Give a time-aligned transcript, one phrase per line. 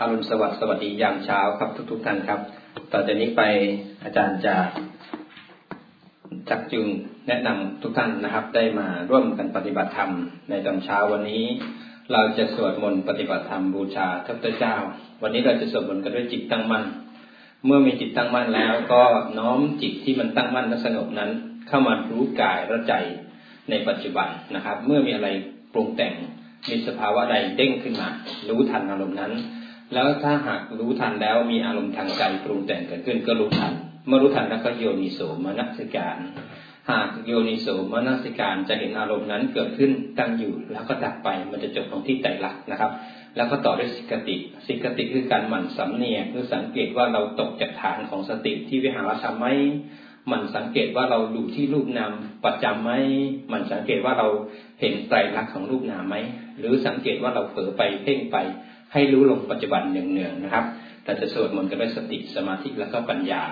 [0.00, 2.40] อรุณสวัสดิ์สวัสดียามเช้าครับทุกๆท่านครับ
[2.92, 3.42] ต่อจากนี้ไป
[4.04, 4.54] อาจารย์จะ
[6.50, 6.84] จักจึง
[7.28, 10.10] แนะนำทุกท่านนะครับ ได้มาร่วมกันปฏิบัติธรรม
[10.50, 11.44] ในตอนเช้าวันนี้
[12.12, 14.76] เราจะสวดมนต์ปฏิบัติธรรมบูชาพระพุทธเจ้า
[15.22, 16.84] วันนี้เราจะสวดมนต์กันด้วยจิตตั้งมั่น
[17.66, 19.02] เมื่อมีจิตตั้งมั่นแล้ว ก็
[19.38, 21.30] น้อมจิตที่มันตั้งมั่นและสงบนั้น
[21.68, 22.94] เข้ามารู้กายและใจ
[23.70, 25.28] ในปัจจุบันนะครับ เมื่อมีอะไร
[25.72, 26.14] ปรุงแต่ง
[26.68, 28.08] มีสภาวะใดเด้งขึ้นมา
[28.48, 29.34] รู้ทันอารมณ์นั้น
[29.94, 33.72] แล้วถ้าหากรู้ทันแล้วมีอารมณ์ทางใจปรุงแต่งเกิดขึ้นก็รู้ทัน
[34.06, 36.18] เมื่อรู้ทันแล้วก็โยนิโสมนัสิการ
[36.90, 42.90] หากโยนิโสมนัสิการจะเห็นอารมณ์นั้นเกิดขึ้นตั้งอยู่ แล้วก็ดับไปมันจะจบตรงที่ใจรักนะครับ
[43.36, 49.46] แล้วก็ต่อด้วยสิกติสิกติคือการหมั่นสำเนียกคือสังเกตว่าเราตกจากฐานของสติที่วิหารธรรมไหม
[50.32, 52.12] มันสังเกตว่าเราดูที่รูปนาม
[52.44, 52.92] ประจํำไหม
[53.52, 54.28] มันสังเกตว่าเรา
[54.80, 56.16] เห็นไตรลักษณ์ของรูปนามไหม
[56.58, 58.36] หรือสังเกตว่าเราเผลอไปเพ่งไป
[58.94, 60.64] ให้รู้ลงปัจจุบันเนืองๆนะครับ
[61.04, 63.42] แต่จะสวดมนต์กันด้วยสติสมาธิแล้วก็ปัญญา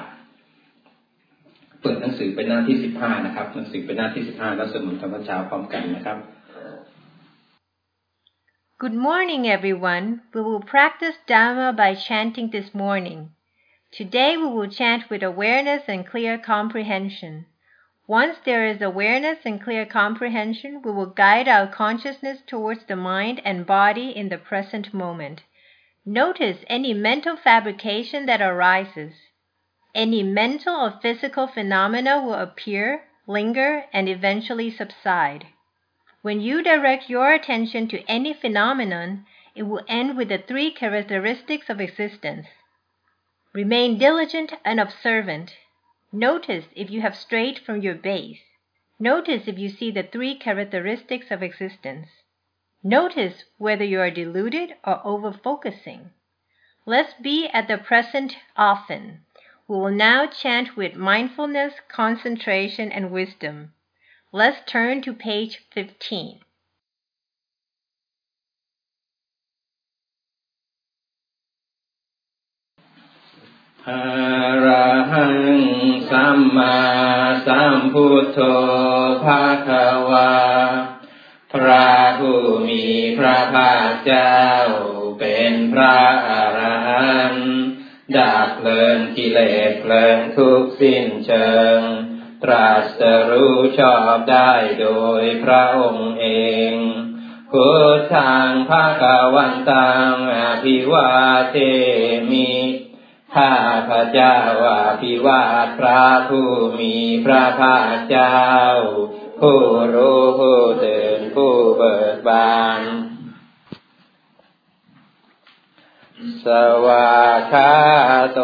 [1.82, 6.18] เปิดหนังสือไปหน้าที่สิบห้านะครับ หนังสือไปหน้าที่สิบห้าแล้วสวดมนต์ธรรมเช้าพร้อมกันนะครับ
[8.82, 10.06] Good morning, everyone.
[10.34, 13.18] We will practice Dhamma by chanting this morning.
[13.98, 17.32] Today we will chant with awareness and clear comprehension.
[18.08, 23.40] Once there is awareness and clear comprehension, we will guide our consciousness towards the mind
[23.44, 25.42] and body in the present moment.
[26.04, 29.14] Notice any mental fabrication that arises.
[29.94, 35.46] Any mental or physical phenomena will appear, linger, and eventually subside.
[36.22, 41.68] When you direct your attention to any phenomenon, it will end with the three characteristics
[41.68, 42.48] of existence.
[43.52, 45.56] Remain diligent and observant.
[46.12, 48.42] Notice if you have strayed from your base.
[48.98, 52.08] Notice if you see the three characteristics of existence.
[52.84, 56.10] Notice whether you are deluded or over focusing.
[56.84, 59.24] Let's be at the present often.
[59.66, 63.72] We will now chant with mindfulness, concentration, and wisdom.
[64.32, 66.40] Let's turn to page 15.
[73.84, 74.81] Hara.
[75.12, 75.38] หัง
[76.10, 76.78] สัมมา
[77.46, 78.38] สัมพุทโธ
[79.24, 79.70] ภาค
[80.10, 80.32] วา
[81.52, 82.84] พระผู้มี
[83.18, 84.40] พระภาคเจ้า
[85.18, 87.50] เป็นพระอรหันต์
[88.16, 89.40] ดับเพลิงกิเล
[89.70, 91.78] สเพลิงทุกสิ้นเชิง
[92.44, 94.88] ตรัสรู้ชอบได้โด
[95.22, 96.26] ยพระองค์เอ
[96.72, 96.74] ง
[97.50, 99.02] พุทธังภาค
[99.34, 101.10] วันตังอภิวา
[101.50, 101.56] เท
[102.30, 102.52] มิ
[103.36, 103.54] ข้า
[103.88, 106.48] พระเจ้าว่าพิวาทพระผู้
[106.80, 108.36] มีพระภาคเจ้า
[109.40, 109.60] ผู้
[109.94, 112.80] รู้ผู้ตื่นผู้เบิกบาน
[116.44, 116.46] ส
[116.86, 117.20] วา
[117.52, 117.74] คา
[118.32, 118.40] โต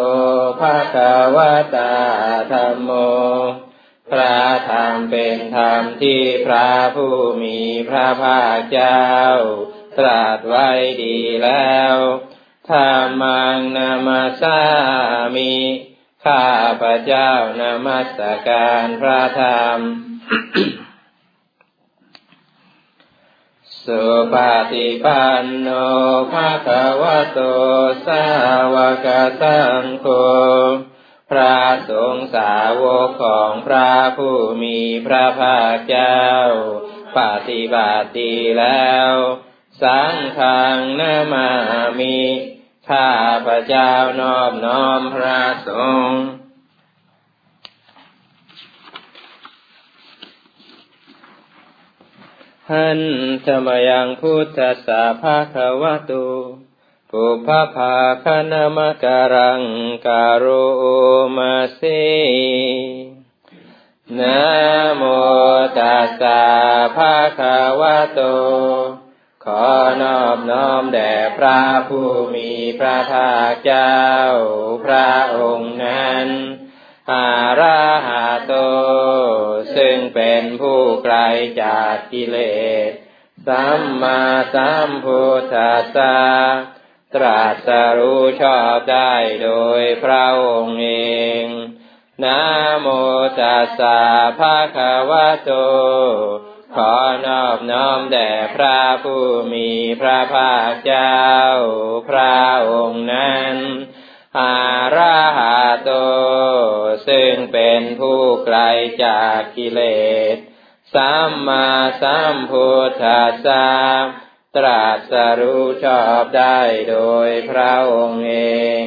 [0.61, 1.95] ภะคะวะตา
[2.53, 2.91] ธรรมโม
[4.11, 4.37] พระ
[4.71, 9.05] ธรรมเป็นธรรมที่พระผู้มีพระภาคเจ้า
[9.99, 10.69] ตรัสไว้
[11.03, 11.95] ดีแล้ว
[12.71, 14.61] ธรรมังนามาสา
[15.35, 15.55] มิ
[16.25, 16.45] ข้า
[16.81, 17.31] พระเจ้า
[17.61, 18.19] นามัส
[18.49, 19.79] การพระธรรม
[23.85, 24.35] สุป
[24.73, 25.69] ฏิปันโน
[26.33, 26.69] ภะค
[27.03, 27.41] วโต
[28.07, 28.25] สา
[28.75, 29.07] วก
[29.41, 30.07] สังโฆ
[31.31, 31.59] พระ
[31.91, 36.23] สงฆ์สาวกของพระผู้มีพระภาคเจ้า
[37.19, 39.13] ปฏิบัติแล้ว
[39.83, 41.49] สังฆังนามา
[42.01, 42.19] มิ
[42.89, 43.11] ข้า
[43.47, 43.91] พระเจ้า
[44.21, 45.71] นอบน้อมพระส
[46.09, 46.23] งฆ์
[52.71, 53.01] หัน
[53.47, 56.27] ธรรมยังพุทธสาภาควะตุ
[57.11, 59.63] ปุพพาคณมการัง
[60.07, 60.67] การุ
[61.37, 62.03] มาสี
[64.19, 64.41] นะ
[64.97, 65.03] โม
[65.79, 66.43] ตัสสะ
[66.97, 67.41] ภาค
[67.81, 68.21] วะโต
[69.51, 69.73] ขอ
[70.03, 72.51] นอบน้อมแด่พระผู้มี
[72.81, 73.99] พระภาคเจ้า
[74.85, 76.27] พระองค์นั้น
[77.13, 77.29] อา
[77.61, 78.55] ราหาโต
[79.77, 81.17] ซึ่งเป็นผู้ไกล
[81.63, 82.39] จากกิเล
[82.89, 82.91] ส
[83.47, 84.23] สัมมา
[84.55, 86.19] สัมพุทธัสสะ
[87.15, 87.69] ตรัส
[87.99, 89.51] รู้ชอบได้โด
[89.81, 90.91] ยพระองค์เอ
[91.43, 91.45] ง
[92.25, 92.41] นะ
[92.81, 92.87] โม
[93.41, 94.01] ตัสสะ
[94.39, 95.53] ภะคะวะโต
[96.83, 99.71] ขอนอบน้อมแด่พระผู้มี
[100.01, 101.21] พระภาคเจ้า
[102.09, 102.41] พระ
[102.71, 103.55] องค์นั้น
[104.39, 104.57] อา
[104.97, 105.91] ราหาโต
[107.09, 108.59] ซึ่งเป็นผู้ไกล
[109.05, 109.81] จากกิเล
[110.35, 110.37] ส
[110.95, 111.69] สัมมา
[112.03, 113.69] สัมพุทธัสสะ
[114.07, 116.59] ตตรัสรู้ชอบได้
[116.91, 116.97] โด
[117.29, 118.37] ยพระองค์เอ
[118.83, 118.85] ง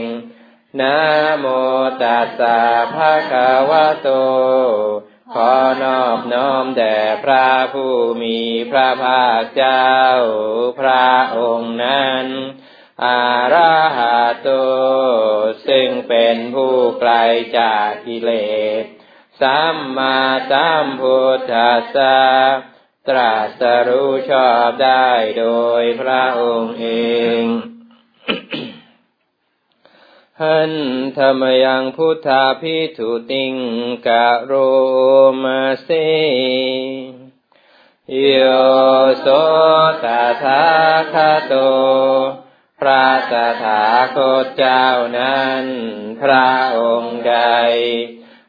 [0.80, 0.98] นะ
[1.40, 1.46] โม
[2.04, 2.60] ตัสสะ
[2.96, 4.10] ภะคะวะโต
[5.36, 8.40] ขอนอบน้อมแด่พระผู้มี
[8.72, 9.92] พระภาคเจ้า
[10.80, 12.26] พระองค์นั้น
[13.06, 13.24] อา
[13.54, 14.50] ราหะโต
[15.68, 17.14] ซึ่งเป็นผู้ไกล
[17.60, 18.32] จากกิเล
[18.82, 18.84] ส
[19.42, 20.20] สัมมา
[20.52, 22.20] สัมพุทธัสสะ
[23.10, 25.46] ตรัสรู้ชอบได้โด
[25.82, 26.88] ยพระองค์เอ
[27.42, 27.44] ง
[30.42, 30.74] หัน
[31.18, 33.56] ธรรมยังพุทธาพิทุติง
[34.08, 34.54] กะโร
[35.44, 35.90] มาเส
[38.20, 38.32] โย
[39.20, 39.28] โส
[40.04, 40.06] ต
[40.44, 40.64] ถา
[41.14, 41.16] ค
[41.48, 41.54] โต
[42.80, 43.34] พระส
[43.64, 43.84] ถา
[44.16, 45.64] คตเจ้านั้น
[46.22, 47.36] พระองค์ใด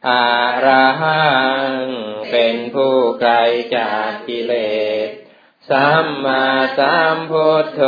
[0.09, 0.27] อา
[0.65, 1.23] ระหั
[1.67, 1.71] ง
[2.31, 3.33] เป็นผู้ไกล
[3.75, 4.53] จากกิเล
[5.07, 5.22] ส
[5.69, 6.45] สัมมา
[6.77, 7.81] สัมพุทโธ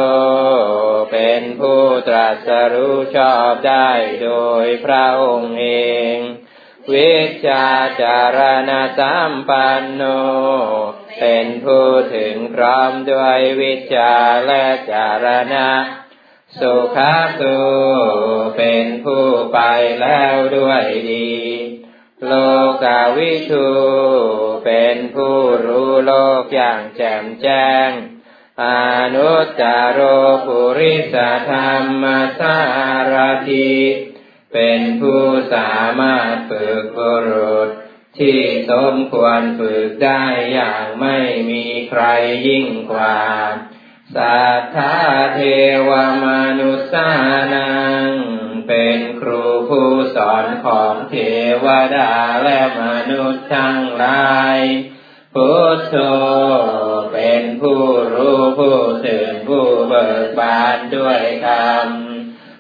[1.12, 3.90] เป็นผู้ตรัสรู้ชอบได้
[4.24, 4.32] โด
[4.64, 5.68] ยพระองค์เอ
[6.16, 6.18] ง
[6.94, 7.68] วิชา
[8.02, 8.40] จาร
[8.70, 10.02] ณะสัมปันโน
[11.20, 14.14] เป็นผู้ถึงพร้อมด้วยวิชา
[14.46, 15.70] และจารณะ
[16.60, 17.58] สุขาสุ
[18.58, 19.60] เป็นผู้ไป
[20.02, 21.34] แล้วด้วยดี
[22.24, 22.34] โล
[22.84, 23.68] กาวิทู
[24.66, 27.90] เป็นผู้รู้โลกอย่างแจ่มแจ้ง
[28.64, 28.66] อ
[29.16, 30.00] นุตตโร
[30.46, 31.16] ปุริส
[31.50, 32.04] ธรรม
[32.40, 32.58] สา
[33.12, 33.16] ร
[33.50, 33.76] ถิ
[34.54, 35.24] เป็นผู้
[35.54, 37.70] สามารถฝึกบุรุษ
[38.20, 38.40] ที่
[38.70, 40.24] สมควรฝึกได้
[40.54, 41.18] อย่างไม่
[41.50, 42.04] มีใคร
[42.48, 43.20] ยิ่งกว่า
[44.16, 44.98] สัทธา
[45.36, 45.40] เท
[45.90, 45.92] ว
[46.26, 46.28] ม
[46.60, 47.10] นุษา
[47.54, 47.72] นั
[48.08, 48.10] ง
[48.68, 51.16] เป็นครูผู้สอนของเท
[51.66, 52.12] วดา
[52.44, 54.60] และมนุษย์ทั้งหลาย
[55.34, 55.96] พุทโธ
[57.14, 57.82] เป็นผู้
[58.14, 61.88] รู้ผู้ตื่นผู้เบิกบานด้วยธรรม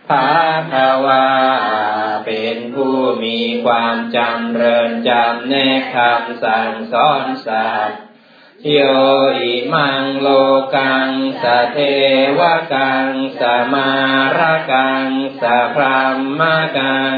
[0.09, 0.29] ภา
[0.71, 0.75] ค
[1.05, 1.27] วา
[2.25, 8.04] เป็นผู้มีความจำเริญจำแนกคำสั่งสอนสัตว์
[8.71, 8.79] โย
[9.37, 10.27] อิมังโล
[10.75, 11.09] กัง
[11.41, 11.77] สเท
[12.39, 12.41] ว
[12.73, 13.09] กัง
[13.39, 13.41] ส
[13.73, 13.89] มา
[14.37, 14.39] ร
[14.71, 15.07] กัง
[15.41, 16.01] สพรา
[16.39, 16.41] ม
[16.77, 17.17] กัง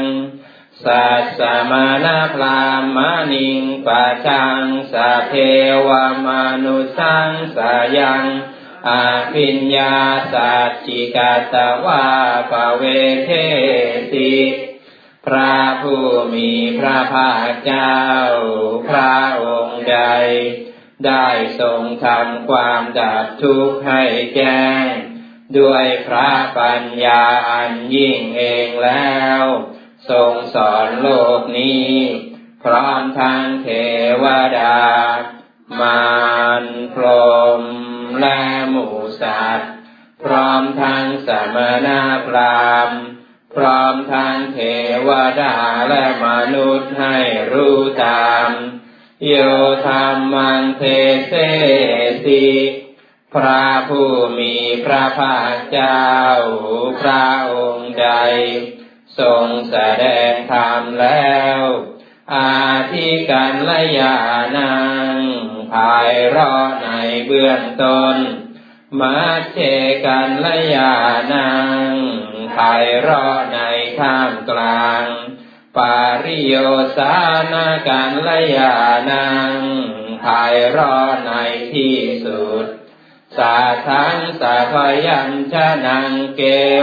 [0.84, 1.40] สัสส
[1.70, 2.62] มานาพรา
[2.96, 2.98] ม
[3.32, 4.62] นิงปัจัง
[4.92, 4.94] ส
[5.28, 5.34] เท
[5.86, 5.88] ว
[6.26, 6.28] ม
[6.64, 7.58] นุสังส
[7.98, 8.24] ยัง
[8.88, 9.96] อาปิญญา
[10.32, 11.54] สัจจิกาต
[11.84, 12.06] วา
[12.50, 12.82] ปเว
[13.24, 13.30] เท
[14.12, 14.36] ติ
[15.26, 16.04] พระผู้
[16.34, 17.96] มีพระภาคเจ้า
[18.88, 19.98] พระองค์ใด
[21.06, 21.28] ได้
[21.60, 24.02] ทรงทำความดับทุกข์ให้
[24.36, 24.86] แจ้ง
[25.58, 29.42] ด้วยพระปัญญาอันยิ่งเองแล้ว
[30.10, 31.08] ทรงสอนโล
[31.38, 31.90] กนี้
[32.64, 33.68] พร้อมทั้งเท
[34.22, 34.24] ว
[34.58, 34.78] ดา
[35.80, 36.08] มา
[36.62, 36.64] ร
[36.94, 37.04] พร
[37.52, 37.62] หม
[38.20, 38.40] และ
[38.70, 38.88] หมู
[39.22, 39.72] สัตว์
[40.22, 41.56] พร้อมทั้งสม
[41.86, 41.88] ณ
[42.26, 42.90] พราม
[43.54, 44.58] พร้อมทั้งเท
[45.08, 45.10] ว
[45.42, 45.56] ดา
[45.88, 47.18] และมนุษย์ให้
[47.52, 48.48] รู้ตาม
[49.26, 49.34] โย
[49.86, 50.82] ธรรมังเท
[51.28, 51.32] เส
[52.24, 52.46] สิ
[53.34, 54.54] พระผู้มี
[54.84, 56.06] พระภาคเจ้า
[57.00, 58.08] พระองค์ใด
[59.18, 61.60] ทรงแสดงธรรมแล้ว
[62.34, 62.58] อา
[62.92, 64.16] ทิกันละยา
[64.56, 64.74] นั
[65.14, 65.16] ง
[65.72, 66.54] ภายรอ
[66.84, 66.90] ใน
[67.26, 68.16] เบื้องต้น
[69.00, 69.18] มา
[69.52, 69.58] เจ
[70.06, 70.94] กันละยา
[71.32, 71.50] นั
[71.86, 71.90] ง
[72.56, 73.58] ภายรอใน
[73.98, 75.04] ท่ามกลาง
[75.76, 76.54] ปาริโย
[76.96, 77.14] สา
[77.52, 78.74] นาการลยา
[79.10, 79.52] นัง
[80.24, 81.30] ภายรอใน
[81.72, 82.66] ที่สุด
[83.36, 83.56] สา
[83.88, 84.74] ทังสาพ
[85.06, 85.54] ยัญช
[85.86, 86.42] นังเก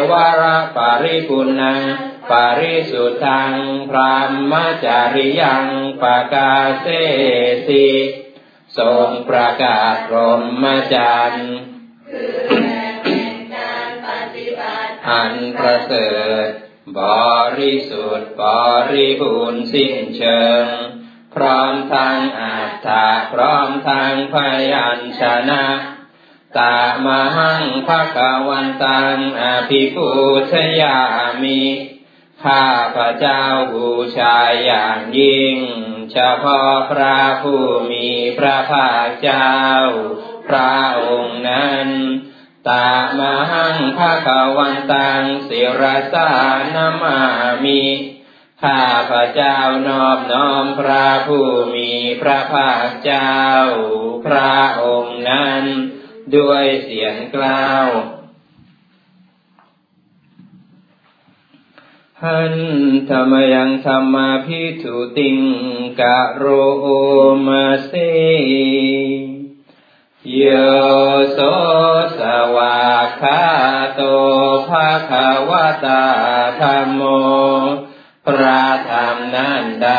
[0.09, 0.11] ว
[0.41, 1.81] ระปาริปุนัง
[2.29, 3.53] ปาริสุทัง
[3.89, 3.99] พร
[4.29, 4.53] หม
[4.85, 5.65] จาริยัง
[6.01, 6.85] ปกาเส
[7.67, 7.87] สิ
[8.77, 10.15] ทรงประกาศร
[10.63, 11.55] มจันทร์
[15.09, 16.11] อันประเสริ
[16.45, 16.47] ฐ
[16.99, 17.01] บ
[17.59, 18.43] ริสุทธิ์บ
[18.91, 20.65] ริบูรณ์สิ้นเชิง
[21.35, 24.35] พร้อมทางอัตถาพร้อมทางพ
[24.71, 25.65] ยัญชนะ
[26.59, 30.09] ตามหังภะกวันตังอภิปู
[30.51, 30.99] ชยา
[31.43, 31.63] มิ
[32.43, 35.57] ข้าพระเจ้าบูชาอย่างยิ่ง
[36.11, 39.53] เฉพาะพระผู้มีพระภาคเจ้า
[40.47, 41.87] พระองค์นั้น
[42.69, 46.29] ตามหังภาควันตังสิรสา
[46.75, 47.19] นามา
[47.63, 47.83] มิ
[48.63, 48.81] ข้า
[49.11, 49.57] พระเจ้า
[49.87, 51.91] นอบน้อมพระผู้มี
[52.21, 53.35] พระภาคเจ้า
[54.25, 55.63] พระองค์นั้น
[56.35, 57.87] ด้วยเสียงกล่าว
[62.23, 62.55] หัน
[63.09, 65.37] ธรรมยังธรรมาพิทุติง
[66.01, 66.45] กะโร
[67.47, 67.93] มาเซ
[70.33, 70.45] โย
[71.33, 71.39] โส
[72.19, 72.21] ส
[72.55, 72.85] วา
[73.21, 73.43] คา
[73.95, 74.01] โต
[74.69, 75.51] ภาคาว
[75.85, 76.05] ตา
[76.61, 77.01] ธรรมโม
[78.27, 79.91] พระธรรมนั้นใด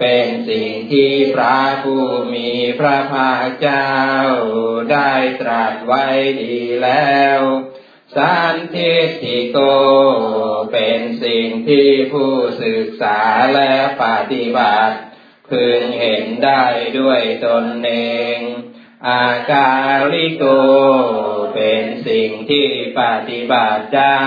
[0.00, 2.04] เป็นสิ่งที่พระผู้
[2.34, 3.92] มีพระภาคเจ้า
[4.92, 6.04] ได้ตรัสไว้
[6.42, 7.40] ดีแล้ว
[8.16, 9.58] สันทิติโก
[10.72, 12.32] เป็นสิ่งที่ผู้
[12.64, 13.20] ศึกษา
[13.54, 14.96] และปฏิบัติ
[15.50, 16.64] พึงเห็นได้
[16.98, 17.92] ด้วยตนเอ
[18.38, 18.40] ง
[19.08, 19.72] อากา
[20.12, 20.44] ริโก
[21.54, 24.26] เป็นสิ่งที่ปฏิบัติได้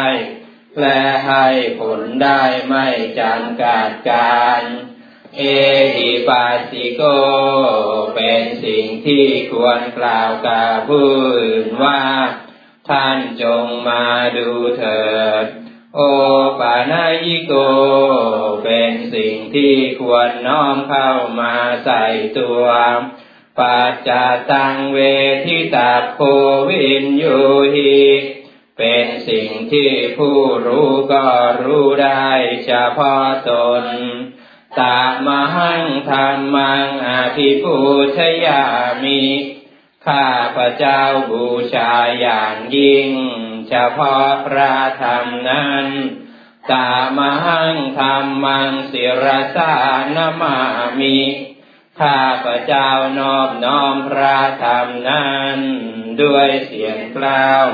[0.79, 1.47] และให้
[1.79, 2.87] ผลได้ไม่
[3.19, 4.61] จำกัดการ
[5.37, 5.41] เอ
[5.95, 7.01] หิปัสสิโก
[8.15, 11.07] เป็นสิ่งที่ควรกล่าวกับผู้
[11.37, 12.03] อื่นว่า
[12.89, 14.05] ท่านจงมา
[14.37, 15.03] ดูเถิ
[15.43, 15.45] ด
[15.95, 15.99] โอ
[16.59, 17.53] ปานายิโก
[18.63, 21.53] เป็นสิ่งที่ควรน้อมเข้ามา
[21.85, 22.05] ใส่
[22.39, 22.63] ตัว
[23.57, 24.09] ปัจจ
[24.51, 24.97] ตังเว
[25.45, 26.19] ทิตาโค
[26.69, 27.39] วินยู
[27.75, 27.99] หิ
[28.77, 30.37] เป็นสิ่งที่ผู้
[30.67, 31.27] รู้ก็
[31.63, 32.29] รู้ได้
[32.65, 33.51] เฉพาะต
[33.83, 33.85] น
[34.79, 37.77] ตามหังธรรมังอภิปู
[38.17, 38.63] ชยา
[39.03, 39.23] มิ
[40.05, 41.01] ข้าพระเจ้า
[41.31, 43.09] บูชาอย่างยิ่ง
[43.69, 45.87] เฉพาะพระธรรมนั้น
[46.73, 49.25] ตามหังธรรมังศิร
[49.55, 49.75] สา
[50.15, 50.57] นมา
[50.99, 51.19] มิ
[51.99, 52.89] ข้าพระเจ้า
[53.19, 55.57] นอบน้อมพระธรรมนั้น
[56.21, 57.67] ด้วยเสียงกล่าว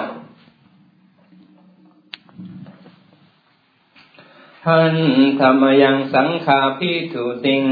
[4.68, 4.98] หัน
[5.40, 7.66] ธรรมยังสังขาพิทุติง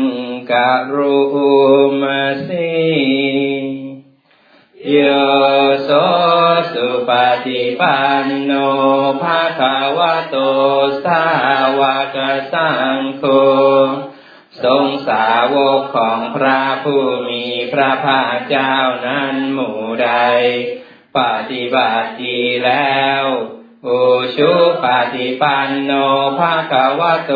[0.52, 1.18] กะรู
[2.02, 2.74] มาสี
[4.90, 4.98] โย
[5.84, 5.90] โส
[6.74, 7.10] สุป
[7.46, 8.52] ฏิปันโน
[9.22, 10.36] ภาคาวะโต
[11.04, 11.24] สา
[11.80, 11.82] ว
[12.16, 12.18] ก
[12.54, 13.24] สังโฆ
[14.64, 18.76] ทรงสาวกของพระผู้มีพระภาคเจ้า
[19.08, 20.12] นั้นหมู่ใด
[21.18, 21.20] ป
[21.52, 23.24] ฏิบัติดีแล้ว
[23.88, 24.02] อุ
[24.38, 25.92] ชุปฏิปันโน
[26.40, 27.32] ภาควะโต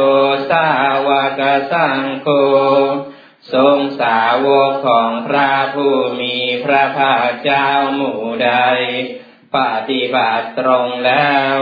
[0.51, 0.67] สา
[1.07, 1.09] ว
[1.39, 2.27] กสังโฆ
[3.53, 8.51] ทรงสาวกของพระผู้มีพระภาคเจ้าหมู่ใด
[9.55, 9.57] ป
[9.89, 11.57] ฏิบัติตรงแล้ว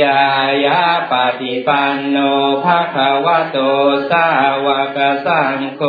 [0.00, 0.22] ยา
[0.66, 2.16] ยาปฏิปันโน
[2.64, 2.96] ภาค
[3.26, 3.58] วะโต
[4.10, 4.26] สา
[4.66, 5.82] วกสังโฆ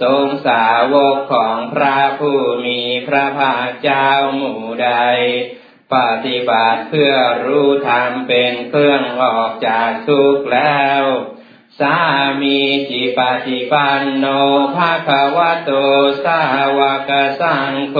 [0.00, 4.90] ทรงสาวกของพระผู้มีพระภาคเจ้าหมู่ใด
[5.94, 7.14] ปฏิบัติเพื่อ
[7.46, 11.02] รู้ธรรมเป็นเครื่องออกจากทุกข์แล้ว
[11.80, 11.96] สา
[12.42, 12.58] มี
[12.90, 14.26] จิปฏิปันโน
[14.76, 15.70] ภาควะโต
[16.24, 16.40] สา
[16.78, 17.96] วกสังโฆ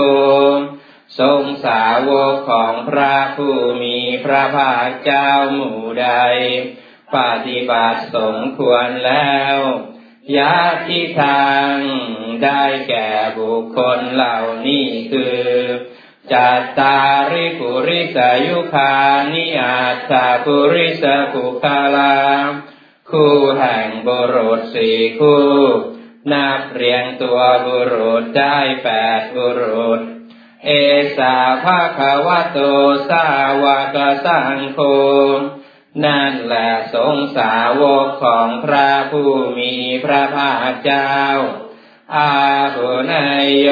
[1.19, 6.09] ทรงสาวกของพระผู้มีพระภาคเจ้าหมู่ใด
[7.15, 9.57] ปฏิบัติสมควรแล้ว
[10.37, 10.55] ยา
[10.87, 11.73] ทิทาง
[12.43, 15.43] ได้แก่บุคคลเหล่านี้คือ
[16.31, 16.99] จัตตา
[17.31, 18.95] ริปุริสายุคา
[19.33, 19.77] นิอา
[20.11, 22.15] ตาปุริสกุคาลา
[23.11, 25.47] คู่แห่งบุรุษสี่คู่
[26.31, 28.89] นับเรียงตัวบุรุษได้แป
[29.19, 30.01] ดบุรุษ
[30.65, 30.71] เอ
[31.17, 32.59] สาภาควะโต
[33.09, 33.25] สา
[33.63, 34.79] วกสังโฆ
[36.05, 39.73] นั่นแหละสงสาวกของพระผู้มี
[40.03, 41.15] พระภาคเจ้า
[42.15, 42.33] อา
[42.75, 43.67] บุนายโย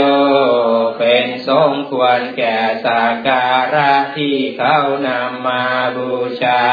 [0.99, 4.77] เป็นสงควรแก่สักการะที่เขา
[5.07, 5.65] นำมา
[5.97, 6.65] บูชา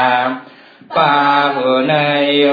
[0.97, 1.17] ปา
[1.55, 2.45] บุนายโย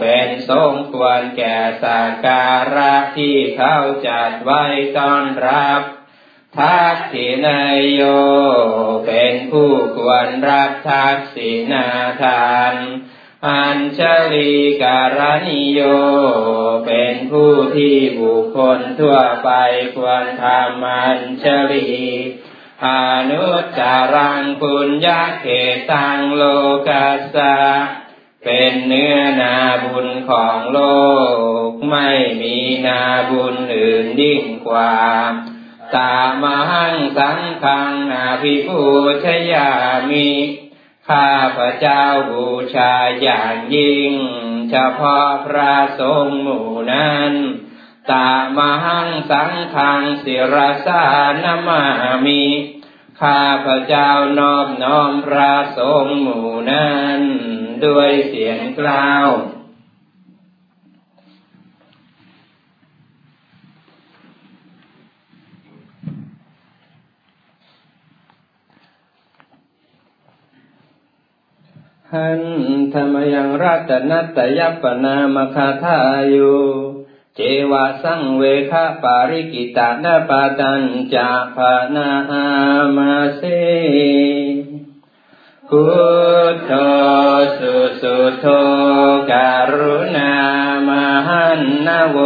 [0.00, 4.62] เป็นสงควรแก่สักการะที่เขาจัดไว้
[4.96, 5.82] ต้อนรับ
[6.58, 8.02] ทักษินายโย
[9.06, 11.88] เป็นผู้ควรรับทักษินา
[12.22, 12.74] ทาน
[13.48, 14.00] อัญช
[14.32, 15.80] ลีการณิโย
[16.86, 19.50] เป็นผู้ที่บุคคลทั่วไป
[19.96, 21.92] ควรทำอัญชลี
[22.86, 22.88] อ
[23.30, 23.44] นุ
[23.78, 25.46] จารังปุญญาเข
[25.92, 26.42] ตังโล
[26.88, 27.56] กัสสะ
[28.44, 30.78] เป็นเนื้อนาบุญของโล
[31.68, 32.10] ก ไม่
[32.42, 32.56] มี
[32.86, 34.94] นาบุญอื่นยิ่งกว่า
[35.96, 38.80] ตามหังสังขังอาภิปู
[39.24, 39.70] ชยา
[40.10, 40.30] มิ
[41.08, 44.12] ข้าพระเจ้าบูชาอย่างยิ่ง
[44.70, 47.32] เฉพาะพระสงฆ์หมู่นั้น
[48.12, 51.04] ตามหังสังขังศิรสา
[51.44, 51.84] นมา
[52.26, 52.44] มิ
[53.20, 57.20] ข้าพระเจ้านอบน้อมพระสงฆ์หมู่นั้น
[57.84, 59.28] ด้วยเสียงกล่าว
[72.14, 72.42] หัน
[72.94, 75.98] ธรรมยังรัตนัตยัปนามคาทา
[76.34, 76.54] ยุ
[77.36, 77.40] เจ
[77.70, 80.82] วะสังเวคะปาริกิตานาปาตัญ
[81.14, 82.08] จาภานา
[82.96, 83.42] มาเส
[85.68, 85.84] พุ
[86.52, 86.72] ทโธ
[87.58, 88.46] สุสุโธ
[89.32, 90.34] การุณา
[90.88, 90.90] ม
[91.28, 92.18] หันนาโว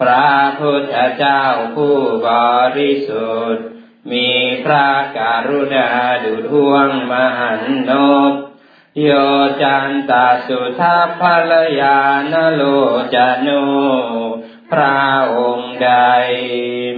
[0.00, 1.42] พระพุทธเจ้า
[1.74, 1.96] ผู้
[2.26, 2.28] บ
[2.76, 3.66] ริสุทธิ์
[4.12, 4.28] มี
[4.64, 5.88] พระการุณา
[6.24, 7.92] ดุจห่วงมหันน
[8.32, 8.34] บ
[9.02, 9.10] โย
[9.62, 11.98] จันตาสุทัพพลยา
[12.32, 12.62] นโล
[13.14, 13.48] จโน
[14.72, 15.00] พระ
[15.36, 15.90] องค์ใด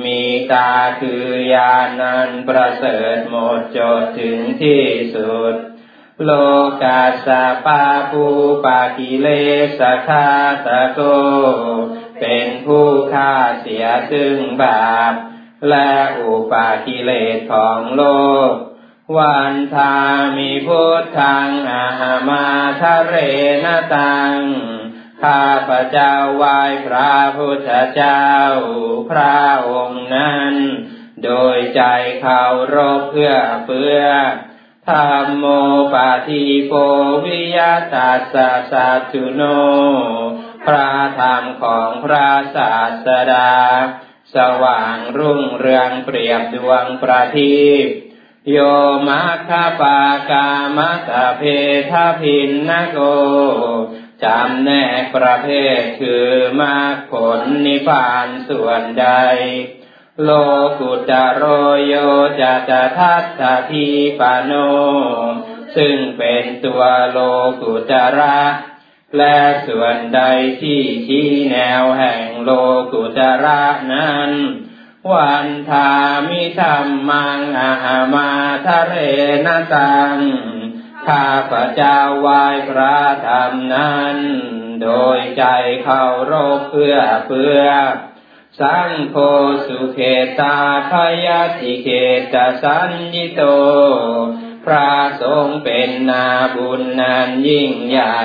[0.05, 0.21] มี
[0.53, 5.55] ตาคือยาณนันประเสริฐหมดจดถึงที่สุด
[6.25, 6.31] โล
[6.83, 7.29] กาส
[7.67, 8.27] ปาปู
[8.65, 9.29] ปากิเล
[9.79, 10.29] สคา
[10.67, 11.01] ตะโก
[12.21, 15.13] เป็นผู้ฆ่าเสียซึ่งบาป
[15.69, 15.91] และ
[16.21, 18.03] อุปากิเลสของโล
[18.51, 18.53] ก
[19.17, 19.95] วันทา
[20.37, 22.47] มีพุทธังอาหามา
[22.81, 23.15] ทะเร
[23.65, 24.37] นตัง
[25.23, 28.27] ข้าพระเจ้าไหว้พระพุทธเจ้า
[29.11, 29.41] พระ
[29.71, 30.55] องค์นั้น
[31.25, 31.83] โดยใจ
[32.21, 33.35] เขารบเพื่อ
[33.67, 34.01] เพื่อ
[34.89, 35.45] ธรรมโม
[35.95, 36.73] ปาทิโป
[37.25, 39.43] วิยาตาสาสาจุโน
[40.67, 40.91] พระ
[41.21, 42.75] ธรรมของพระศา
[43.07, 43.53] สดา
[44.35, 47.89] สว่างรุ่งเรืองเปรียบดวงประทีป
[48.49, 48.57] โย
[49.09, 51.43] มาคาปากามะตะเพ
[51.91, 52.99] ทพินนโก
[54.23, 54.71] จำแน
[55.01, 56.27] กประเภทคือ
[56.61, 59.09] มรรคผลนิพพานส่วนใด
[60.23, 60.31] โล
[60.81, 61.43] กุตโร
[61.87, 61.95] โย
[62.41, 63.89] จะจะทัตถที
[64.21, 64.53] ปโน
[65.77, 67.19] ซึ่งเป็นตัวโล
[67.63, 68.41] กุตระ
[69.17, 69.37] และ
[69.69, 70.21] ส่วนใด
[70.63, 72.51] ที่ชี้แนวแห่งโล
[72.93, 74.33] กุตระนั้น
[75.09, 75.91] วันทา
[76.29, 78.31] มิธรรมังอามา
[78.67, 78.95] ทะเร
[79.47, 80.17] นตัง
[81.07, 84.17] ข้าพระเจ้าไหว้พระธรรมนั้น
[84.83, 85.45] โดยใจ
[85.83, 87.61] เคารพเพื่อเพื่อ
[88.61, 89.17] สังโฆ
[89.67, 90.01] สุเข
[90.41, 90.59] ตา
[90.91, 90.93] พ
[91.27, 91.89] ยาติเข
[92.35, 93.43] ตสัญญิโต
[94.65, 94.93] พระ
[95.23, 98.21] สงฆ์เป็นนาบุญนันยิ่งใหญ่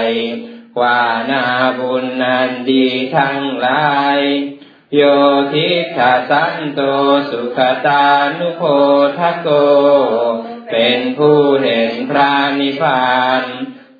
[0.78, 1.45] กว่านา
[1.80, 3.86] บุญนันดีทั้งหลา
[4.17, 4.19] ย
[4.95, 5.03] โย
[5.53, 6.81] ทิขสันโต
[7.29, 8.05] สุขตา
[8.39, 8.62] นุโพ
[9.17, 9.47] ทโก
[10.71, 13.43] เป็นผู้เห็นพระนิพพาน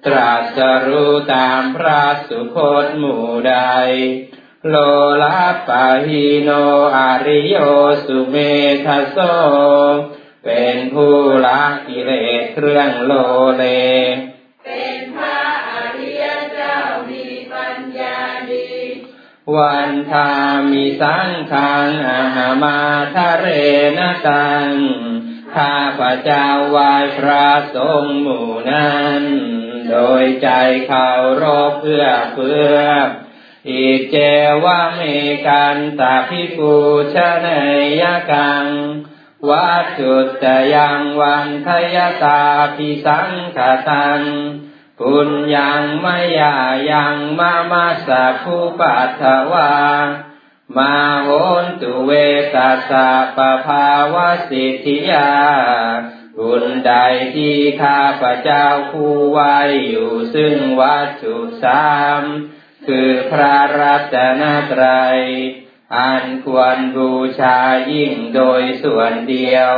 [0.05, 3.55] ตรัสรู้ตามพระสุคตหมู่ใด
[4.69, 4.75] โล
[5.23, 6.49] ลาปะหิโน
[6.95, 7.58] อาริโย
[8.05, 8.36] สุเม
[8.86, 9.17] ทโส
[10.45, 13.13] เป็นผู้ละกิเลสเครื่องโล
[13.58, 13.65] เล
[19.53, 20.29] วันทา
[20.71, 22.79] มิสังขังอาหามา
[23.15, 23.47] ทะเร
[23.97, 24.71] นตัง
[25.55, 29.23] ข้าพระเจ้าไหว้พระสงฆ์หมู่นั้น
[29.89, 30.49] โดยใจ
[30.88, 31.10] เคา
[31.41, 32.77] รพเพื่อเพื่อ
[33.69, 34.15] อิเจ
[34.63, 35.01] วะเม
[35.47, 36.73] กันตาพิปู
[37.13, 37.47] ชเน
[38.01, 38.65] ยกัง
[39.49, 42.41] วัตถุตยังวันทยตา
[42.75, 43.58] พิสังข
[43.89, 44.21] ตัง
[44.99, 46.05] ปุญญังม
[46.39, 46.55] ยา
[46.91, 49.73] ยังมามาสะภูปัตถวา
[50.77, 51.29] มาโห
[51.63, 52.12] นตุเว
[52.55, 55.31] ตัสสะปะภาวะสิทธิยา
[56.38, 56.93] บุญใด
[57.36, 62.21] ที่ข้าพระเจ้าผู้ไว้อยู่ซึ่งวัตถุสาม
[62.88, 65.19] คือพระรัตนตรัย
[65.97, 67.60] อันควรบูชา
[67.91, 69.73] ยิ่งโดยส่วนเดียว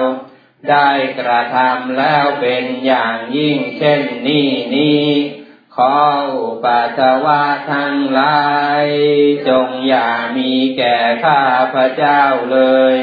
[0.70, 0.89] ได้
[1.20, 5.08] กระทำแล้วเป็นอย่างยิ่งเช่นนี้นี้
[5.76, 5.96] ขอ
[6.38, 8.46] อุปัสวะทั้งหลา
[8.84, 8.86] ย
[9.48, 11.41] จงอย่ามีแก่ข้า
[11.74, 12.60] พระเจ้าเล
[12.96, 12.98] ย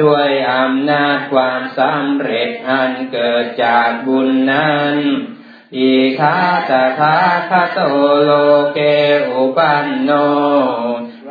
[0.00, 4.96] ด้วยอำนาจความสำเร็จอันเกิดจากบุญนั้น
[5.76, 6.38] อีคา
[6.70, 7.16] ตถา
[7.50, 7.80] คโต
[8.22, 8.30] โล
[8.74, 8.78] เก
[9.30, 10.10] อุปันโน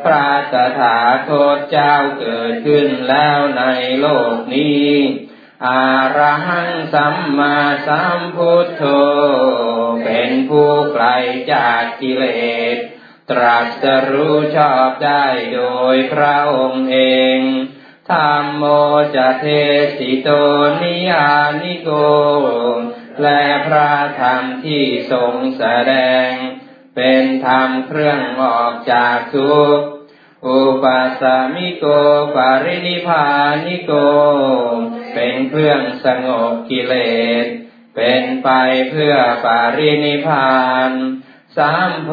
[0.04, 3.62] พระตถาคตเจ้าเกิดขึ้นแล้วใน
[4.00, 4.90] โลกนี้
[5.64, 8.82] อาระหังสัมมาสัมพุทโธ
[10.04, 11.06] เป็นผู้ไกล
[11.52, 12.24] จากกิเล
[12.74, 12.76] ส
[13.30, 15.60] ตรัสรู้ชอบได้โด
[15.94, 16.98] ยพระองค์เอ
[17.38, 17.40] ง
[18.10, 18.64] ธรรมโม
[19.14, 19.46] จะเท
[19.98, 20.28] สิโต
[20.82, 21.30] นิยา
[21.62, 21.90] นิโก
[23.22, 25.94] และพระธรรมที่ทรงแสด
[26.28, 26.30] ง
[26.96, 29.86] เป็นธรรมเครื่องออกจากทุกข์
[30.46, 31.22] อุปัสส
[31.54, 31.84] มิโก
[32.34, 33.26] ปารินิพา
[33.66, 33.92] นิโก
[35.18, 36.94] เป็นเครื่องสงบกิเล
[37.44, 37.46] ส
[37.96, 38.50] เป็นไป
[38.90, 40.90] เพื่อปารินิพาน
[41.56, 42.10] สามโพ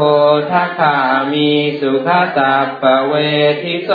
[0.51, 0.97] ธคา
[1.33, 3.13] มีสุขตัปปเว
[3.63, 3.91] ทิโส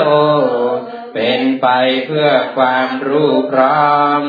[1.14, 1.68] เป็นไป
[2.07, 4.23] เพื่อความรู้พร้อม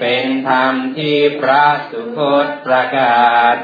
[0.00, 3.54] เป็นธรรมที่พระสุคตประกาศ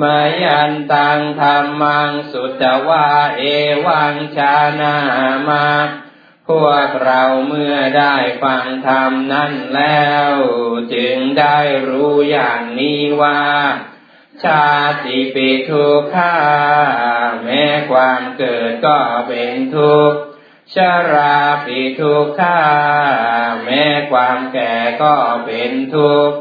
[0.00, 3.42] มายันตังธรรมังสุตวาเอ
[3.86, 4.96] วังชานา
[5.48, 5.66] มา
[6.50, 10.32] พวกเราเมื่อได้ฟังธรรมนั้นแล้ว
[10.94, 11.58] จึงได้
[11.88, 13.42] รู้อย่างนี้ว่า
[14.42, 14.68] ชา
[15.06, 16.36] ติปิทุกขา
[17.44, 20.18] แม้ความเกิดก็เป็นทุกข์
[20.74, 20.76] ช
[21.12, 22.60] ราปิทุกขา
[23.64, 25.14] แม้ความแก่ก็
[25.46, 26.36] เป็นทุกข์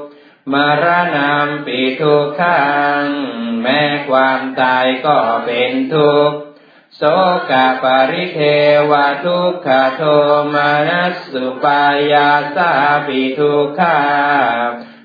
[0.53, 1.31] มรณะ
[1.65, 2.61] ปิทุกขั
[3.03, 3.05] ง
[3.63, 6.37] แม้ความตายก็เป็นทุกข์
[6.97, 7.01] โส
[7.49, 7.51] ก
[7.83, 8.39] ปริเท
[8.91, 8.93] ว
[9.25, 10.01] ทุกขโท
[10.53, 12.71] มานัสสุปายาสา
[13.07, 13.99] ปิทุกขา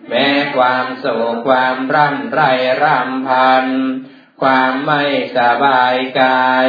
[0.08, 2.40] แม้ความโศกความร่ำไร
[2.82, 3.66] ร่ำพัน
[4.42, 5.02] ความไม่
[5.36, 6.68] สบายกาย